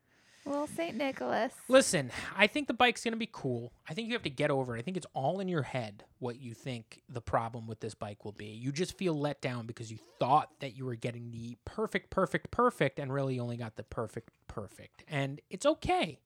[0.45, 1.53] Little Saint Nicholas.
[1.67, 3.73] Listen, I think the bike's gonna be cool.
[3.87, 4.79] I think you have to get over it.
[4.79, 8.25] I think it's all in your head what you think the problem with this bike
[8.25, 8.45] will be.
[8.47, 12.51] You just feel let down because you thought that you were getting the perfect, perfect,
[12.51, 15.03] perfect, and really only got the perfect, perfect.
[15.07, 16.19] And it's okay.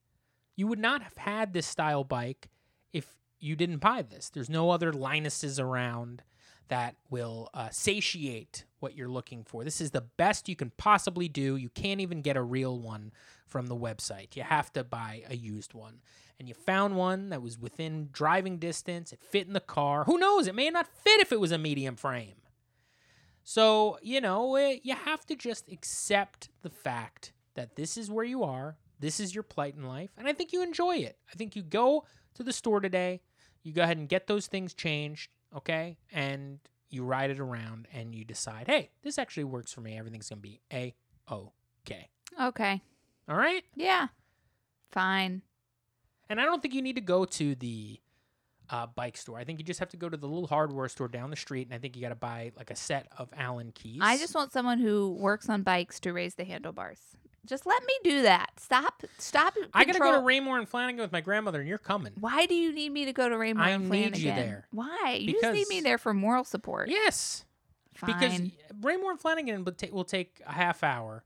[0.55, 2.49] You would not have had this style bike
[2.93, 4.29] if you didn't buy this.
[4.29, 6.23] There's no other Linuses around
[6.69, 9.63] that will uh, satiate what you're looking for.
[9.63, 11.55] This is the best you can possibly do.
[11.55, 13.11] You can't even get a real one
[13.45, 14.35] from the website.
[14.35, 16.01] You have to buy a used one.
[16.39, 19.11] And you found one that was within driving distance.
[19.11, 20.03] It fit in the car.
[20.03, 20.47] Who knows?
[20.47, 22.35] It may not fit if it was a medium frame.
[23.43, 28.25] So, you know, eh, you have to just accept the fact that this is where
[28.25, 28.77] you are.
[28.99, 30.11] This is your plight in life.
[30.17, 31.17] And I think you enjoy it.
[31.31, 32.05] I think you go
[32.35, 33.21] to the store today,
[33.63, 35.97] you go ahead and get those things changed, okay?
[36.11, 36.59] And
[36.89, 39.97] you ride it around and you decide, hey, this actually works for me.
[39.97, 40.95] Everything's going to be A
[41.29, 42.09] OK.
[42.41, 42.81] Okay,
[43.27, 43.63] All right?
[43.75, 44.07] yeah,
[44.91, 45.41] fine.
[46.29, 47.99] And I don't think you need to go to the
[48.69, 49.37] uh, bike store.
[49.37, 51.67] I think you just have to go to the little hardware store down the street,
[51.67, 53.99] and I think you got to buy like a set of Allen keys.
[54.01, 56.99] I just want someone who works on bikes to raise the handlebars.
[57.47, 58.51] Just let me do that.
[58.59, 59.03] Stop.
[59.17, 59.55] Stop.
[59.73, 62.13] I gotta go to Raymour and Flanigan with my grandmother, and you're coming.
[62.19, 64.67] Why do you need me to go to Raymour I and need you there.
[64.71, 65.17] Why?
[65.21, 66.89] You just need me there for moral support.
[66.89, 67.45] Yes,
[67.95, 68.13] Fine.
[68.13, 68.39] because
[68.81, 71.23] Raymour and Flanigan will, ta- will take a half hour.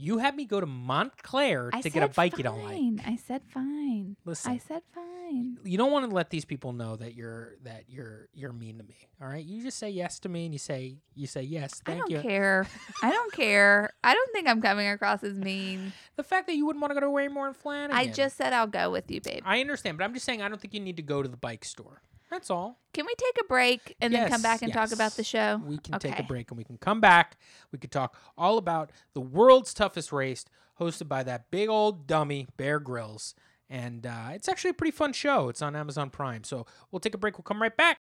[0.00, 2.68] You had me go to Montclair I to get a bike it all night.
[2.68, 3.02] fine.
[3.06, 4.16] I said fine.
[4.24, 4.52] Listen.
[4.52, 5.58] I said fine.
[5.62, 8.84] You don't want to let these people know that you're that you're you're mean to
[8.84, 8.96] me.
[9.20, 11.82] All right, you just say yes to me, and you say you say yes.
[11.86, 12.20] I don't you.
[12.20, 12.66] care.
[13.02, 13.90] I don't care.
[14.02, 15.92] I don't think I'm coming across as mean.
[16.16, 17.92] The fact that you wouldn't want to go to Waymore and Flanigan.
[17.92, 19.42] I just said I'll go with you, babe.
[19.44, 21.36] I understand, but I'm just saying I don't think you need to go to the
[21.36, 22.00] bike store.
[22.30, 22.78] That's all.
[22.94, 25.60] Can we take a break and then come back and talk about the show?
[25.64, 27.36] We can take a break and we can come back.
[27.72, 30.44] We could talk all about the world's toughest race,
[30.80, 33.34] hosted by that big old dummy Bear Grylls,
[33.68, 35.48] and uh, it's actually a pretty fun show.
[35.48, 37.36] It's on Amazon Prime, so we'll take a break.
[37.36, 37.98] We'll come right back.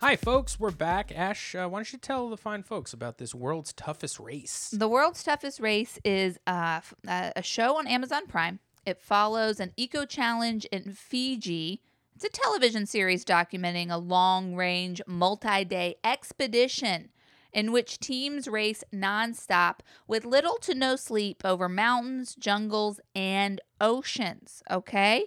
[0.00, 0.60] Hi, folks.
[0.60, 1.10] We're back.
[1.14, 4.68] Ash, uh, why don't you tell the fine folks about this world's toughest race?
[4.70, 8.60] The World's Toughest Race is uh, uh, a show on Amazon Prime.
[8.84, 11.80] It follows an eco challenge in Fiji.
[12.16, 17.10] It's a television series documenting a long range, multi day expedition
[17.52, 24.62] in which teams race nonstop with little to no sleep over mountains, jungles, and oceans.
[24.70, 25.26] Okay?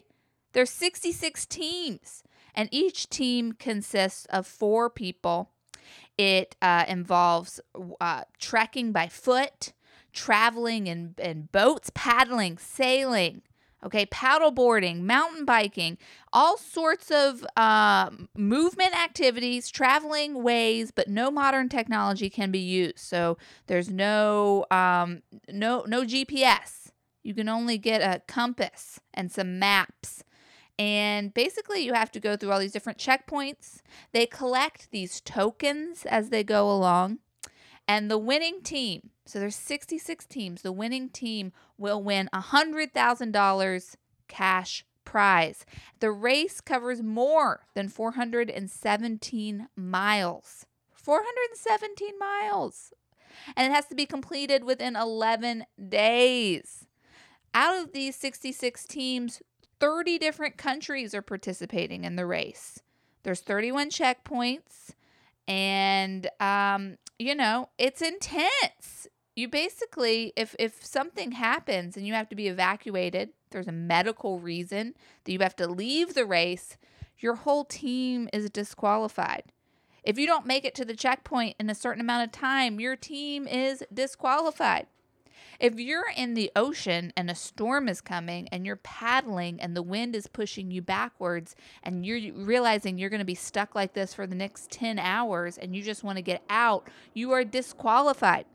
[0.54, 2.24] There's 66 teams,
[2.56, 5.52] and each team consists of four people.
[6.18, 7.62] It uh, involves
[8.02, 9.74] uh, trekking by foot,
[10.12, 13.44] traveling in, in boats, paddling, sailing,
[13.84, 15.98] okay, paddle boarding, mountain biking,
[16.34, 23.00] all sorts of uh, movement activities, traveling ways, but no modern technology can be used.
[23.00, 26.92] So there's no um, no no GPS.
[27.24, 30.24] You can only get a compass and some maps.
[30.78, 33.82] And basically, you have to go through all these different checkpoints.
[34.14, 37.20] They collect these tokens as they go along.
[37.90, 43.96] And the winning team, so there's 66 teams, the winning team will win $100,000
[44.28, 45.66] cash prize.
[46.00, 50.68] The race covers more than 417 miles.
[50.94, 52.94] 417 miles.
[53.56, 56.86] And it has to be completed within 11 days.
[57.56, 59.42] Out of these 66 teams,
[59.80, 62.84] 30 different countries are participating in the race.
[63.24, 64.92] There's 31 checkpoints,
[65.50, 69.08] and um, you know it's intense.
[69.36, 74.40] You basically, if if something happens and you have to be evacuated, there's a medical
[74.40, 74.94] reason
[75.24, 76.78] that you have to leave the race.
[77.18, 79.44] Your whole team is disqualified.
[80.04, 82.96] If you don't make it to the checkpoint in a certain amount of time, your
[82.96, 84.88] team is disqualified.
[85.60, 89.82] If you're in the ocean and a storm is coming and you're paddling and the
[89.82, 94.14] wind is pushing you backwards and you're realizing you're going to be stuck like this
[94.14, 98.46] for the next 10 hours and you just want to get out, you are disqualified.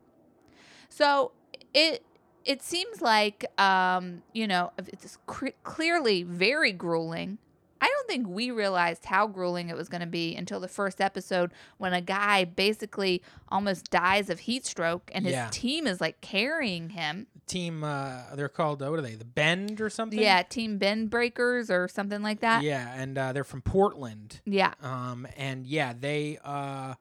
[0.89, 1.31] So
[1.73, 2.03] it
[2.45, 7.37] it seems like um, you know it's cr- clearly very grueling.
[7.85, 10.99] I don't think we realized how grueling it was going to be until the first
[10.99, 15.49] episode when a guy basically almost dies of heat stroke and his Yeah.
[15.51, 17.27] team is like carrying him.
[17.45, 20.17] Team, uh, they're called, uh, what are they, the Bend or something?
[20.19, 22.63] Yeah, team bend breakers or something like that.
[22.63, 24.41] Yeah, and uh, they're from Portland.
[24.45, 24.73] Yeah.
[24.81, 26.95] Um, and yeah, they, uh,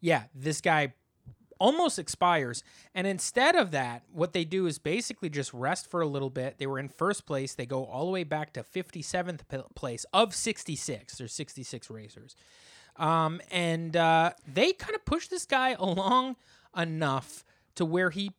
[0.00, 0.94] yeah, this guy
[1.58, 2.62] almost expires.
[2.94, 6.58] And instead of that, what they do is basically just rest for a little bit.
[6.58, 7.54] They were in first place.
[7.54, 9.40] They go all the way back to 57th
[9.74, 11.16] place of 66.
[11.16, 12.36] There's 66 racers.
[12.96, 16.36] Um, and uh, they kind of push this guy along
[16.76, 17.44] enough
[17.74, 18.32] to where he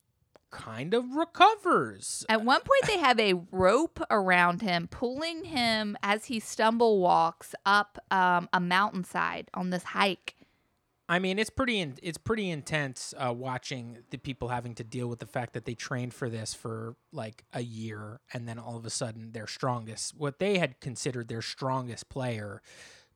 [0.52, 2.26] kind of recovers.
[2.30, 7.54] At one point, they have a rope around him, pulling him as he stumble walks
[7.66, 10.36] up um, a mountainside on this hike.
[11.08, 15.08] I mean, it's pretty in, it's pretty intense uh, watching the people having to deal
[15.08, 18.76] with the fact that they trained for this for like a year, and then all
[18.76, 22.62] of a sudden their strongest, what they had considered their strongest player,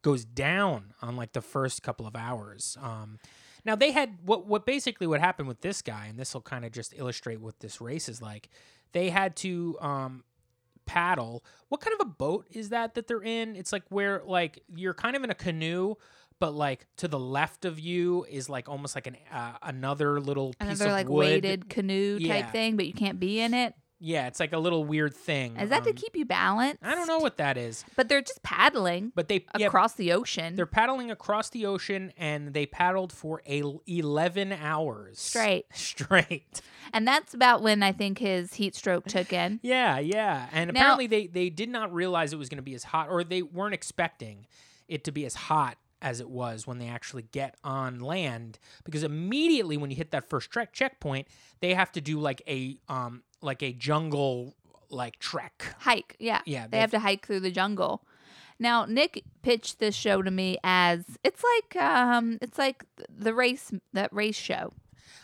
[0.03, 2.77] goes down on like the first couple of hours.
[2.81, 3.17] Um,
[3.65, 6.65] now they had what what basically what happened with this guy, and this will kind
[6.65, 8.49] of just illustrate what this race is like.
[8.91, 10.23] They had to um,
[10.85, 11.43] paddle.
[11.69, 13.55] What kind of a boat is that that they're in?
[13.55, 15.95] It's like where like you're kind of in a canoe,
[16.39, 20.49] but like to the left of you is like almost like an uh, another little
[20.59, 21.19] piece Another of like wood.
[21.19, 22.41] weighted canoe Yeah.
[22.41, 23.73] type thing, but you can't be in it.
[24.01, 25.57] Yeah, it's like a little weird thing.
[25.57, 26.79] Is that to Um, keep you balanced?
[26.81, 30.13] I don't know what that is, But they're just paddling but they yeah, across the
[30.13, 30.55] ocean.
[30.55, 35.65] they're paddling across the ocean, and they paddled for a eleven hours Straight.
[35.73, 36.61] Straight.
[36.93, 39.59] And that's about when I think his heat stroke took in.
[39.63, 40.47] Yeah, yeah.
[40.53, 43.09] And Now- apparently they they did not realize it was going to be as hot
[43.09, 44.47] or they weren't expecting
[44.87, 49.03] it to be as hot as it was when they actually get on land because
[49.03, 51.27] immediately when you hit that first trek checkpoint
[51.59, 54.55] they have to do like a um like a jungle
[54.89, 56.15] like trek hike.
[56.19, 56.41] Yeah.
[56.45, 58.01] Yeah, They have to hike through the jungle.
[58.61, 63.71] Now, Nick pitched this show to me as it's like um it's like the race
[63.93, 64.73] that race show.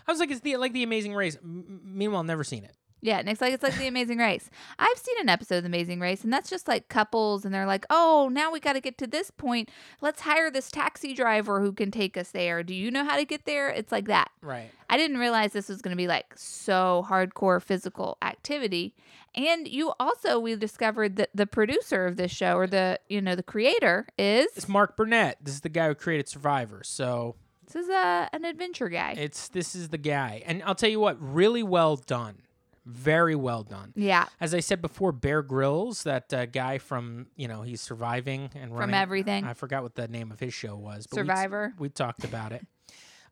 [0.08, 3.22] i was like it's the like the amazing race M- meanwhile never seen it Yeah,
[3.22, 4.50] Nick's like it's like the Amazing Race.
[4.80, 7.68] I've seen an episode of the Amazing Race, and that's just like couples, and they're
[7.68, 9.70] like, "Oh, now we got to get to this point.
[10.02, 12.64] Let's hire this taxi driver who can take us there.
[12.64, 14.32] Do you know how to get there?" It's like that.
[14.42, 18.96] right I didn't realize this was going to be like so hardcore physical activity.
[19.36, 23.36] And you also we discovered that the producer of this show or the you know
[23.36, 27.36] the creator is it's mark burnett this is the guy who created survivor so
[27.66, 29.14] this is a an adventure guy.
[29.18, 32.38] it's this is the guy and i'll tell you what really well done
[32.86, 37.48] very well done yeah, as I said before, Bear Grylls, that uh, guy from you
[37.48, 39.46] know he's surviving and from everything.
[39.46, 41.08] I forgot what the name of his show was.
[41.08, 41.74] but we- Survivor.
[41.80, 42.66] We, talked about it.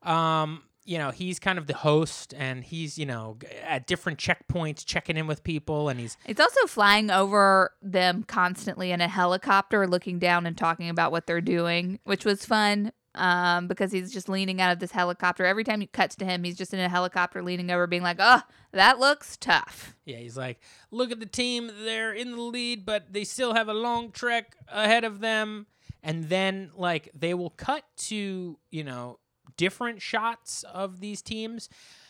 [0.08, 4.86] Um, you know, he's kind of the host, and he's you know at different checkpoints
[4.86, 9.88] checking in with people, and he's It's also flying over them constantly in a helicopter,
[9.88, 14.30] looking down and talking about what they're doing, which was fun um, because he's just
[14.30, 15.46] leaning out of this helicopter.
[15.46, 18.18] Every time you cuts to him, he's just in a helicopter leaning over, being like,
[18.20, 18.42] oh,
[18.72, 19.96] that looks tough.
[20.06, 20.60] yeah he's like,
[20.92, 24.56] look at the team, they're in the lead, but they still have a long trek
[24.68, 25.68] ahead of them,
[26.02, 29.20] and then like they will cut to you know
[29.58, 31.70] different shots of these teams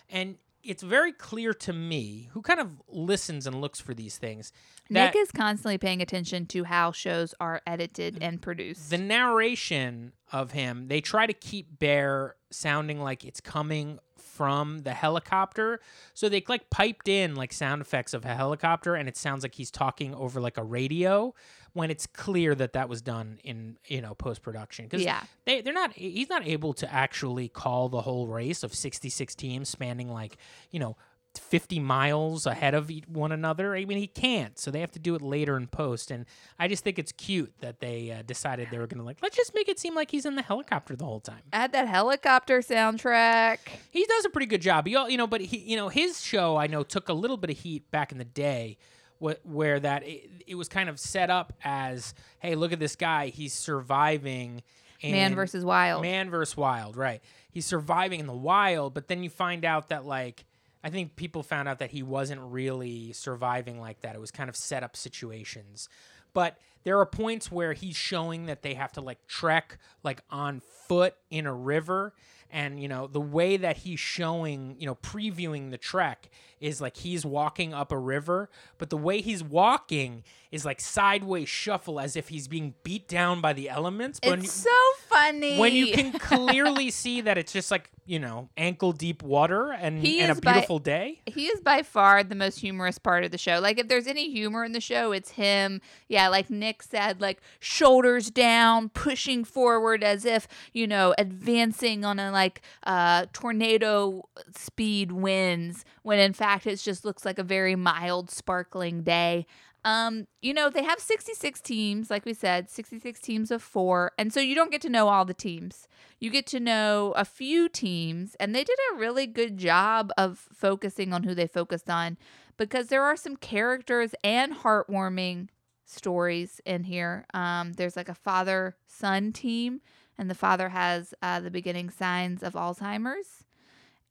[0.09, 4.51] and it's very clear to me who kind of listens and looks for these things
[4.89, 8.89] Nick is constantly paying attention to how shows are edited and produced.
[8.89, 14.93] the narration of him they try to keep bear sounding like it's coming from the
[14.93, 15.79] helicopter
[16.13, 19.55] so they like piped in like sound effects of a helicopter and it sounds like
[19.55, 21.33] he's talking over like a radio
[21.73, 25.21] when it's clear that that was done in you know post production because Yeah.
[25.45, 29.69] they they're not he's not able to actually call the whole race of 66 teams
[29.69, 30.37] spanning like
[30.71, 30.95] you know
[31.35, 35.15] 50 miles ahead of one another i mean he can't so they have to do
[35.15, 36.27] it later in post and
[36.59, 39.55] i just think it's cute that they uh, decided they were gonna like let's just
[39.55, 43.57] make it seem like he's in the helicopter the whole time Add that helicopter soundtrack.
[43.89, 44.85] he does a pretty good job.
[44.85, 47.49] He, you know, but he, you know, his show I know took a little bit
[47.49, 48.77] of heat back in the day,
[49.23, 52.95] wh- where that it, it was kind of set up as, hey, look at this
[52.95, 54.61] guy, he's surviving.
[55.03, 56.01] Man versus Wild.
[56.01, 57.21] Man versus wild, right?
[57.51, 60.45] He's surviving in the wild, but then you find out that like
[60.83, 64.15] I think people found out that he wasn't really surviving like that.
[64.15, 65.87] It was kind of set up situations.
[66.33, 70.61] But there are points where he's showing that they have to like trek like on
[70.87, 72.13] foot in a river
[72.51, 76.29] and you know the way that he's showing you know previewing the trek
[76.63, 81.49] is like he's walking up a river but the way he's walking is like sideways
[81.49, 84.69] shuffle as if he's being beat down by the elements but when you- It's so
[85.09, 85.57] funny.
[85.59, 89.97] when you can clearly see that it's just like you know ankle deep water and,
[89.97, 93.31] and a is by- beautiful day He is by far the most humorous part of
[93.31, 93.59] the show.
[93.59, 95.81] Like if there's any humor in the show, it's him.
[96.09, 102.19] Yeah, like Nick said, like shoulders down, pushing forward as if, you know, advancing on
[102.19, 107.75] a like uh tornado speed winds when in fact it just looks like a very
[107.75, 109.45] mild sparkling day.
[109.85, 114.13] Um, you know, they have 66 teams, like we said, 66 teams of 4.
[114.17, 115.87] And so you don't get to know all the teams.
[116.19, 120.47] You get to know a few teams, and they did a really good job of
[120.53, 122.17] focusing on who they focused on
[122.55, 125.49] because there are some characters and heartwarming
[125.85, 127.25] stories in here.
[127.33, 129.81] Um, there's like a father son team,
[130.17, 133.42] and the father has uh, the beginning signs of Alzheimer's,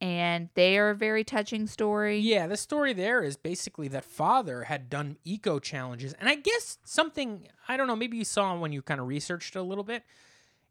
[0.03, 2.19] and they are a very touching story.
[2.19, 6.77] yeah the story there is basically that father had done eco challenges and i guess
[6.83, 10.03] something i don't know maybe you saw when you kind of researched a little bit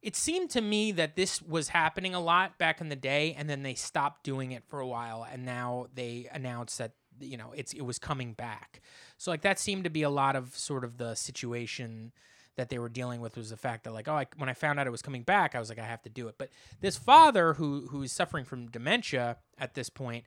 [0.02, 3.48] it seemed to me that this was happening a lot back in the day and
[3.48, 7.52] then they stopped doing it for a while and now they announced that you know
[7.54, 8.82] it's it was coming back
[9.16, 12.12] so like that seemed to be a lot of sort of the situation
[12.56, 14.78] that they were dealing with was the fact that like oh I, when I found
[14.78, 16.36] out it was coming back I was like I have to do it.
[16.38, 16.50] But
[16.80, 20.24] this father who who is suffering from dementia at this point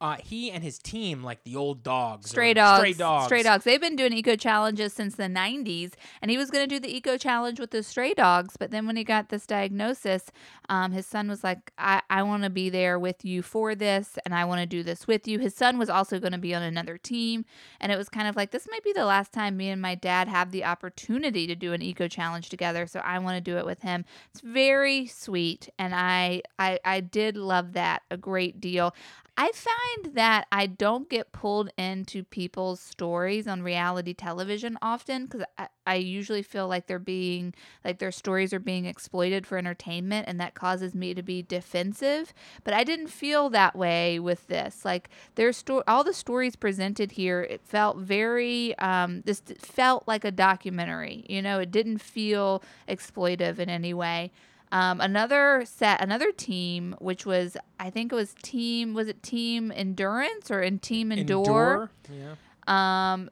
[0.00, 3.64] uh, he and his team like the old dogs Stray dogs, stray dogs stray dogs.
[3.64, 6.94] They've been doing eco challenges since the 90s, and he was going to do the
[6.94, 8.56] eco challenge with the stray dogs.
[8.56, 10.30] But then when he got this diagnosis,
[10.68, 14.18] um, his son was like, "I, I want to be there with you for this,
[14.24, 16.54] and I want to do this with you." His son was also going to be
[16.54, 17.44] on another team,
[17.80, 19.94] and it was kind of like this might be the last time me and my
[19.94, 22.86] dad have the opportunity to do an eco challenge together.
[22.86, 24.06] So I want to do it with him.
[24.30, 28.94] It's very sweet, and I I I did love that a great deal.
[29.38, 35.44] I find that I don't get pulled into people's stories on reality television often because
[35.58, 37.52] I, I usually feel like they're being,
[37.84, 42.32] like their stories are being exploited for entertainment and that causes me to be defensive.
[42.64, 44.86] But I didn't feel that way with this.
[44.86, 50.24] Like their story, all the stories presented here, it felt very, um, this felt like
[50.24, 51.26] a documentary.
[51.28, 54.32] You know, it didn't feel exploitive in any way.
[54.72, 59.72] Um, another set, another team, which was I think it was team, was it team
[59.74, 61.90] endurance or in team endure?
[62.10, 62.34] Yeah.
[62.66, 63.30] Um,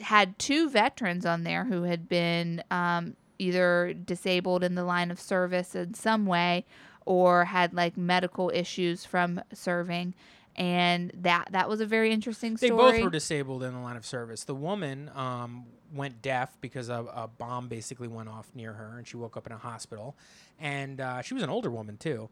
[0.00, 5.20] had two veterans on there who had been um, either disabled in the line of
[5.20, 6.64] service in some way
[7.04, 10.14] or had like medical issues from serving.
[10.54, 12.70] And that that was a very interesting story.
[12.70, 14.44] They both were disabled in the line of service.
[14.44, 15.64] The woman um,
[15.94, 19.46] went deaf because a, a bomb basically went off near her, and she woke up
[19.46, 20.16] in a hospital.
[20.60, 22.28] And uh, she was an older woman too.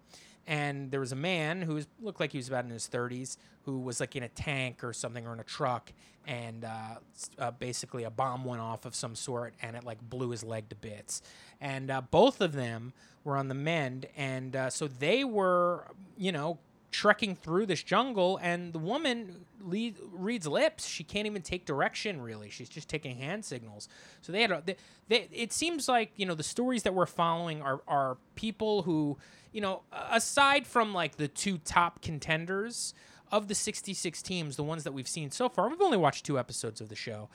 [0.47, 3.37] And there was a man who was, looked like he was about in his 30s,
[3.65, 5.93] who was like in a tank or something or in a truck,
[6.27, 6.97] and uh,
[7.39, 10.69] uh, basically a bomb went off of some sort, and it like blew his leg
[10.71, 11.23] to bits.
[11.61, 12.93] And uh, both of them
[13.23, 15.85] were on the mend, and uh, so they were,
[16.17, 16.59] you know,
[16.91, 20.87] trekking through this jungle and the woman reads lips.
[20.87, 22.51] She can't even take direction really.
[22.51, 23.89] She's just taking hand signals.
[24.23, 24.77] So they had a, they,
[25.09, 29.19] they, it seems like you know the stories that we're following are, are people who
[29.53, 32.95] you know aside from like the two top contenders
[33.33, 36.39] of the 66 teams the ones that we've seen so far we've only watched two
[36.39, 37.29] episodes of the show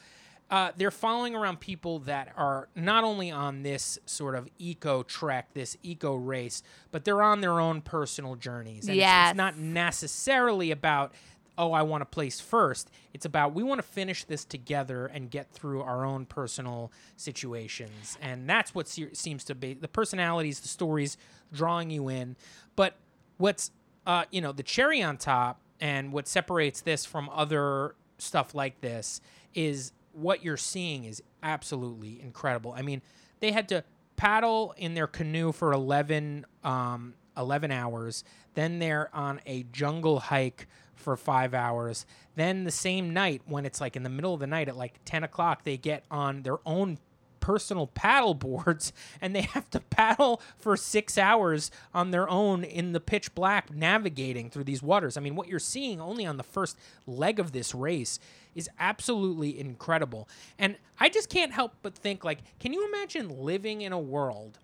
[0.52, 5.54] uh, they're following around people that are not only on this sort of eco trek,
[5.54, 8.88] this eco race, but they're on their own personal journeys.
[8.88, 11.14] And it's- it's, not necessarily about,
[11.58, 12.92] oh, I want to place first.
[13.14, 18.18] It's about we want to finish this together and get through our own personal situations.
[18.22, 21.18] And that's what se- seems to be the personalities, the stories
[21.52, 22.36] drawing you in.
[22.76, 22.98] But
[23.38, 23.72] what's,
[24.06, 28.82] uh, you know, the cherry on top and what separates this from other stuff like
[28.82, 29.22] this
[29.54, 32.74] is what you're seeing is absolutely incredible.
[32.76, 33.02] I mean,
[33.40, 33.84] they had to
[34.16, 38.24] paddle in their canoe for 11, um, 11 hours.
[38.54, 42.06] Then they're on a jungle hike for five hours.
[42.36, 45.00] Then the same night, when it's like in the middle of the night at like
[45.06, 46.98] 10 o'clock, they get on their own
[47.46, 48.92] personal paddle boards
[49.22, 53.72] and they have to paddle for six hours on their own in the pitch black
[53.72, 55.16] navigating through these waters.
[55.16, 58.20] I mean, what you're seeing only on the first leg of this race
[58.56, 60.28] is absolutely incredible.
[60.58, 64.58] And I just can't help but think like, can you imagine living in a world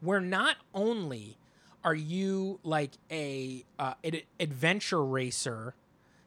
[0.00, 1.36] where not only
[1.82, 5.74] are you like a uh, an adventure racer,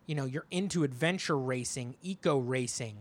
[0.05, 2.95] you know, you're into adventure racing, eco racing,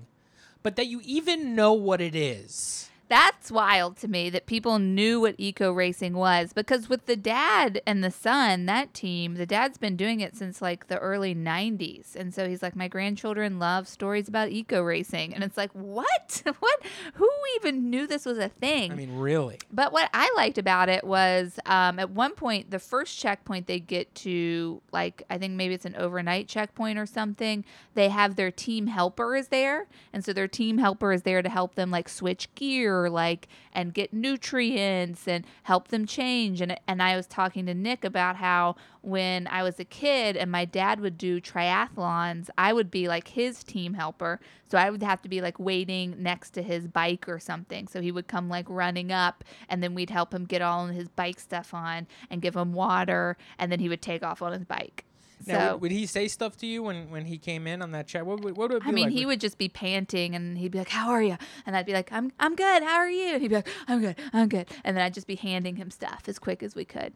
[0.62, 2.88] but that you even know what it is.
[3.08, 7.80] That's wild to me that people knew what eco racing was because with the dad
[7.86, 12.16] and the son, that team, the dad's been doing it since like the early 90s.
[12.16, 15.34] And so he's like, My grandchildren love stories about eco racing.
[15.34, 16.42] And it's like, What?
[16.58, 16.82] what?
[17.14, 18.92] Who even knew this was a thing?
[18.92, 19.58] I mean, really.
[19.72, 23.80] But what I liked about it was um, at one point, the first checkpoint they
[23.80, 28.50] get to, like, I think maybe it's an overnight checkpoint or something, they have their
[28.50, 29.86] team helper is there.
[30.12, 33.92] And so their team helper is there to help them, like, switch gear, like, and
[33.94, 36.60] get nutrients and help them change.
[36.60, 40.50] And, and I was talking to Nick about how when I was a kid and
[40.50, 44.40] my dad would do triathlons, I would be like his team helper.
[44.68, 47.86] So I would have to be like waiting next to his bike or something.
[47.86, 51.08] So he would come like running up and then we'd help him get all his
[51.08, 54.64] bike stuff on and give him water and then he would take off on his
[54.64, 55.04] bike.
[55.46, 57.90] Now, So would, would he say stuff to you when, when he came in on
[57.92, 58.24] that chat?
[58.24, 59.12] What, would- what would it be I mean, like?
[59.12, 61.92] he would just be panting and he'd be like, "How are you?" And I'd be
[61.92, 62.82] like, "I'm I'm good.
[62.82, 64.16] How are you?" And he'd be like, "I'm good.
[64.32, 67.12] I'm good." And then I'd just be handing him stuff as quick as we could.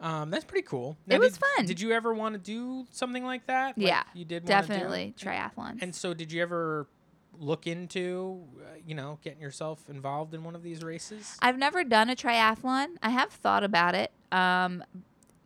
[0.00, 0.96] Um, that's pretty cool.
[1.08, 1.66] It was did, fun.
[1.66, 3.78] Did you ever want to do something like that?
[3.78, 4.44] Like yeah, you did.
[4.44, 5.82] definitely triathlons.
[5.82, 6.88] And so, did you ever
[7.38, 11.36] look into, uh, you know, getting yourself involved in one of these races?
[11.40, 12.96] I've never done a triathlon.
[13.02, 14.12] I have thought about it.
[14.32, 14.84] Um,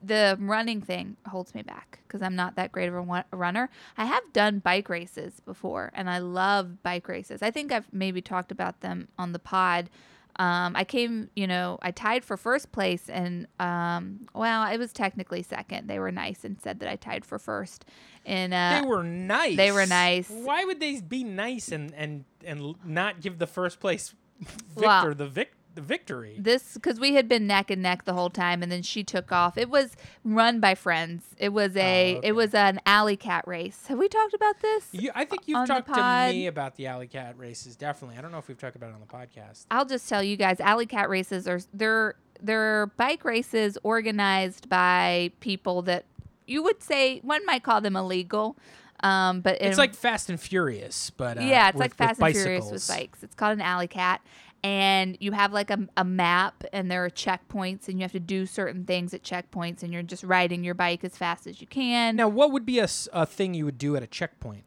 [0.03, 3.69] the running thing holds me back because I'm not that great of a runner.
[3.97, 7.43] I have done bike races before, and I love bike races.
[7.43, 9.91] I think I've maybe talked about them on the pod.
[10.37, 14.93] Um, I came, you know, I tied for first place, and um, well, it was
[14.93, 15.89] technically second.
[15.89, 17.85] They were nice and said that I tied for first.
[18.25, 19.57] And uh, they were nice.
[19.57, 20.31] they were nice.
[20.31, 25.15] Why would they be nice and and and not give the first place victor Well-
[25.15, 26.37] the vic the victory?
[26.39, 29.31] this because we had been neck and neck the whole time and then she took
[29.33, 32.21] off it was run by friends it was a Oh, okay.
[32.29, 35.67] it was an alley cat race have we talked about this You, I think you've
[35.67, 37.77] talked to me about the alley cat races.
[37.77, 38.19] Definitely.
[38.19, 39.67] I don't know if we've talked about it on the podcast.
[39.71, 45.31] i'll just tell you guys alley cat races are they're they're bike races organized by
[45.41, 46.05] people that
[46.47, 48.57] you would say one might call them illegal.
[49.01, 52.21] Um, but It's in- like Fast and Furious, but uh, yeah, it's with- like Fast
[52.21, 53.23] and Furious with bikes.
[53.23, 54.21] It's called an alley cat,
[54.63, 58.21] and you have like a, a map, and there are checkpoints, and you have to
[58.21, 61.67] do certain things at checkpoints, and you're just riding your bike as fast as you
[61.67, 62.17] can.
[62.17, 64.65] Now, what would be a, a thing you would do at a checkpoint?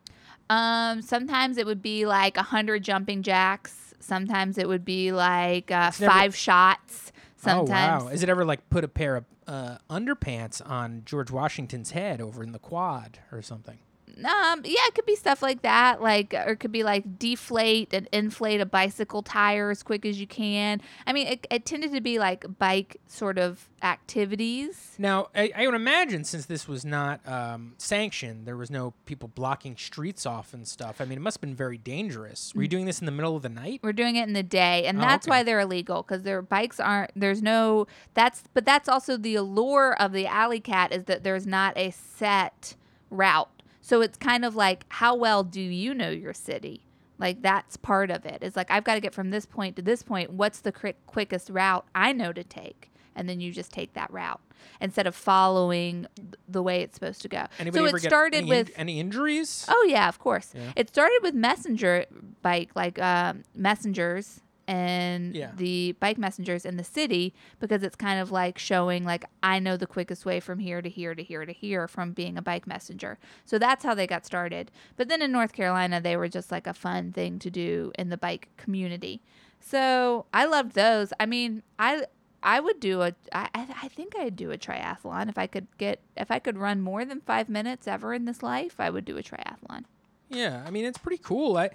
[0.49, 3.93] Um, sometimes it would be like a hundred jumping jacks.
[3.99, 7.11] Sometimes it would be like uh, never- five shots.
[7.37, 8.11] Sometimes Oh wow!
[8.11, 12.43] Is it ever like put a pair of uh, underpants on George Washington's head over
[12.43, 13.79] in the quad or something?
[14.17, 17.93] Um, yeah, it could be stuff like that, like or it could be like deflate
[17.93, 20.81] and inflate a bicycle tire as quick as you can.
[21.07, 24.95] I mean, it, it tended to be like bike sort of activities.
[24.99, 29.29] Now, I, I would imagine since this was not um, sanctioned, there was no people
[29.33, 30.99] blocking streets off and stuff.
[31.01, 32.53] I mean, it must have been very dangerous.
[32.53, 33.79] Were you doing this in the middle of the night?
[33.81, 35.31] We're doing it in the day, and Oh, that's okay.
[35.37, 37.11] why they're illegal because their bikes aren't.
[37.15, 37.87] There's no.
[38.13, 41.91] That's but that's also the allure of the alley cat is that there's not a
[41.91, 42.75] set
[43.09, 43.49] route.
[43.81, 46.85] So it's kind of like how well do you know your city?
[47.17, 48.39] Like that's part of it.
[48.41, 50.31] It's like I've got to get from this point to this point.
[50.31, 52.91] What's the quick, quickest route I know to take?
[53.15, 54.39] And then you just take that route
[54.79, 56.07] instead of following
[56.47, 57.45] the way it's supposed to go.
[57.59, 59.65] Anybody so it started any, with any injuries?
[59.67, 60.53] Oh yeah, of course.
[60.55, 60.71] Yeah.
[60.75, 62.05] It started with messenger
[62.41, 65.51] bike, like um, messengers and Yeah.
[65.55, 69.77] the bike messengers in the city, because it's kind of like showing like I know
[69.77, 72.67] the quickest way from here to here to here to here from being a bike
[72.67, 73.17] messenger.
[73.45, 74.71] So that's how they got started.
[74.97, 78.09] But then in North Carolina, they were just like a fun thing to do in
[78.09, 79.21] the bike community.
[79.59, 81.13] So I loved those.
[81.19, 82.05] I mean, I
[82.43, 85.99] I would do a I I think I'd do a triathlon if I could get
[86.17, 88.79] if I could run more than five minutes ever in this life.
[88.79, 89.83] I would do a triathlon.
[90.29, 91.57] Yeah, I mean it's pretty cool.
[91.57, 91.69] I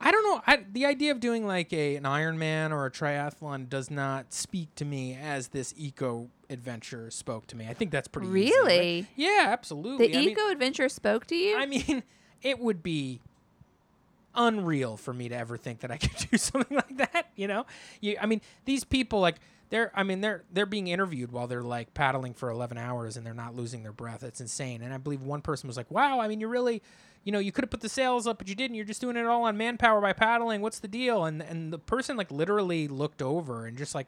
[0.00, 0.40] I don't know.
[0.46, 4.74] I, the idea of doing like a an Ironman or a triathlon does not speak
[4.76, 7.66] to me as this eco adventure spoke to me.
[7.68, 8.54] I think that's pretty easy, right?
[8.64, 9.06] Really?
[9.16, 10.08] Yeah, absolutely.
[10.08, 11.56] The I mean- eco adventure spoke to you?
[11.58, 12.02] I mean,
[12.42, 13.20] it would be
[14.34, 17.26] unreal for me to ever think that I could do something like that.
[17.36, 17.66] You know,
[18.00, 18.16] you.
[18.20, 19.36] I mean, these people like
[19.68, 19.92] they're.
[19.94, 23.34] I mean, they're they're being interviewed while they're like paddling for eleven hours and they're
[23.34, 24.22] not losing their breath.
[24.22, 24.82] It's insane.
[24.82, 26.82] And I believe one person was like, "Wow, I mean, you're really."
[27.24, 28.76] You know, you could have put the sails up, but you didn't.
[28.76, 30.62] You're just doing it all on manpower by paddling.
[30.62, 31.24] What's the deal?
[31.24, 34.06] And and the person like literally looked over and just like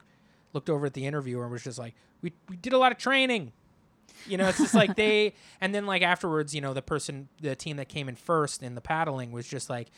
[0.55, 2.99] looked over at the interviewer and was just like, "We we did a lot of
[2.99, 3.53] training.
[4.27, 7.57] You know, it's just like they, and then like afterwards, you know, the person, the
[7.57, 9.89] team that came in first in the paddling was just like,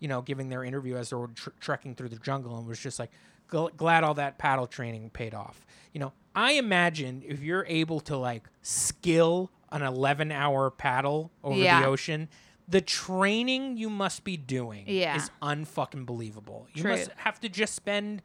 [0.00, 2.78] you know, giving their interview as they were tr- trekking through the jungle and was
[2.78, 3.10] just like,
[3.50, 5.64] gl- glad all that paddle training paid off.
[5.94, 11.56] You know, I imagine if you're able to like skill an 11 hour paddle over
[11.58, 11.80] Yeah.
[11.80, 12.28] the ocean,
[12.70, 15.16] the training you must be doing Yeah.
[15.16, 16.68] is unfucking believable.
[16.74, 16.92] You True.
[16.92, 18.22] must have to just spend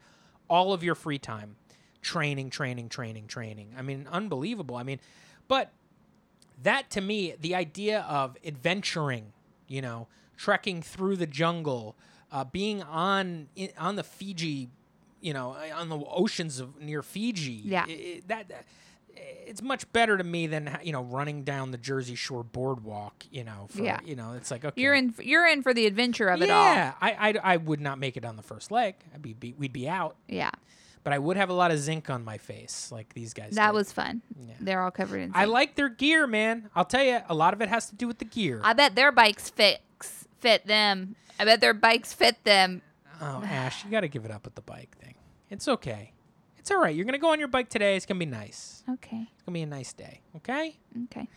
[0.48, 1.56] all of your free time
[2.00, 3.74] training, training, training, training.
[3.76, 4.76] I mean, unbelievable.
[4.76, 5.00] I mean,
[5.48, 5.72] but
[6.62, 9.32] that to me, the idea of adventuring,
[9.66, 11.96] you know, trekking through the jungle,
[12.30, 14.68] uh, being on in, on the Fiji,
[15.20, 17.62] you know, on the oceans of near Fiji.
[17.64, 17.84] Yeah.
[17.88, 18.64] i- i- that, that
[19.16, 23.24] it's much better to me than you know running down the Jersey Shore boardwalk.
[23.30, 24.00] You know, for, Yeah.
[24.04, 26.64] you know, it's like okay, you're in you're in for the adventure of it all.
[26.74, 28.94] yeah, I, I I would not make it on the first leg.
[29.14, 30.50] I'd be, be we'd be out, Yeah.
[31.04, 33.54] but I would have a lot of zinc on my face, like these guys.
[33.54, 33.74] That did.
[33.74, 34.22] was fun.
[34.40, 34.54] Yeah.
[34.60, 36.68] They're all covered in I like their gear, man.
[36.74, 38.60] I'll tell you, a lot of it has to do with the gear.
[38.64, 41.16] I bet their bikes fix fit them.
[41.38, 42.82] I bet their bikes fit them.
[43.20, 45.14] oh, Ash, you got to give it up with the bike thing.
[45.50, 46.12] It's okay.
[46.66, 46.96] It's all right.
[46.96, 47.94] You're gonna go on your bike today.
[47.94, 48.82] It's gonna be nice.
[48.90, 49.28] Okay.
[49.32, 50.20] It's gonna be a nice day.
[50.34, 50.74] Okay.
[51.04, 51.28] Okay.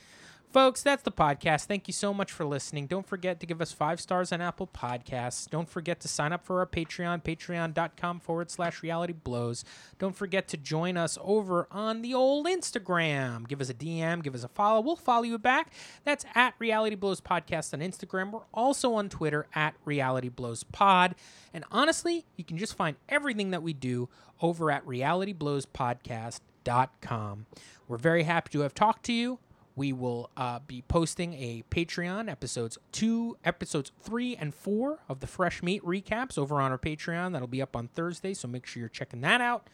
[0.52, 1.66] Folks, that's the podcast.
[1.66, 2.88] Thank you so much for listening.
[2.88, 5.48] Don't forget to give us five stars on Apple Podcasts.
[5.48, 9.64] Don't forget to sign up for our Patreon, patreon.com forward slash reality blows.
[10.00, 13.48] Don't forget to join us over on the old Instagram.
[13.48, 14.82] Give us a DM, give us a follow.
[14.82, 15.72] We'll follow you back.
[16.04, 18.32] That's at Reality Blows Podcast on Instagram.
[18.32, 21.14] We're also on Twitter at Reality Blows Pod.
[21.54, 24.10] And honestly, you can just find everything that we do
[24.42, 27.46] over at realityblowspodcast.com.
[27.88, 29.38] We're very happy to have talked to you.
[29.80, 35.26] We will uh, be posting a Patreon episodes two, episodes three and four of the
[35.26, 37.32] Fresh Meat recaps over on our Patreon.
[37.32, 39.70] That'll be up on Thursday, so make sure you're checking that out.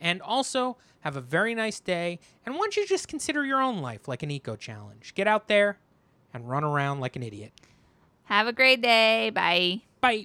[0.00, 2.18] And also, have a very nice day.
[2.44, 5.14] And why don't you just consider your own life like an eco challenge?
[5.14, 5.78] Get out there
[6.32, 7.52] and run around like an idiot.
[8.24, 9.30] Have a great day.
[9.30, 9.82] Bye.
[10.00, 10.24] Bye.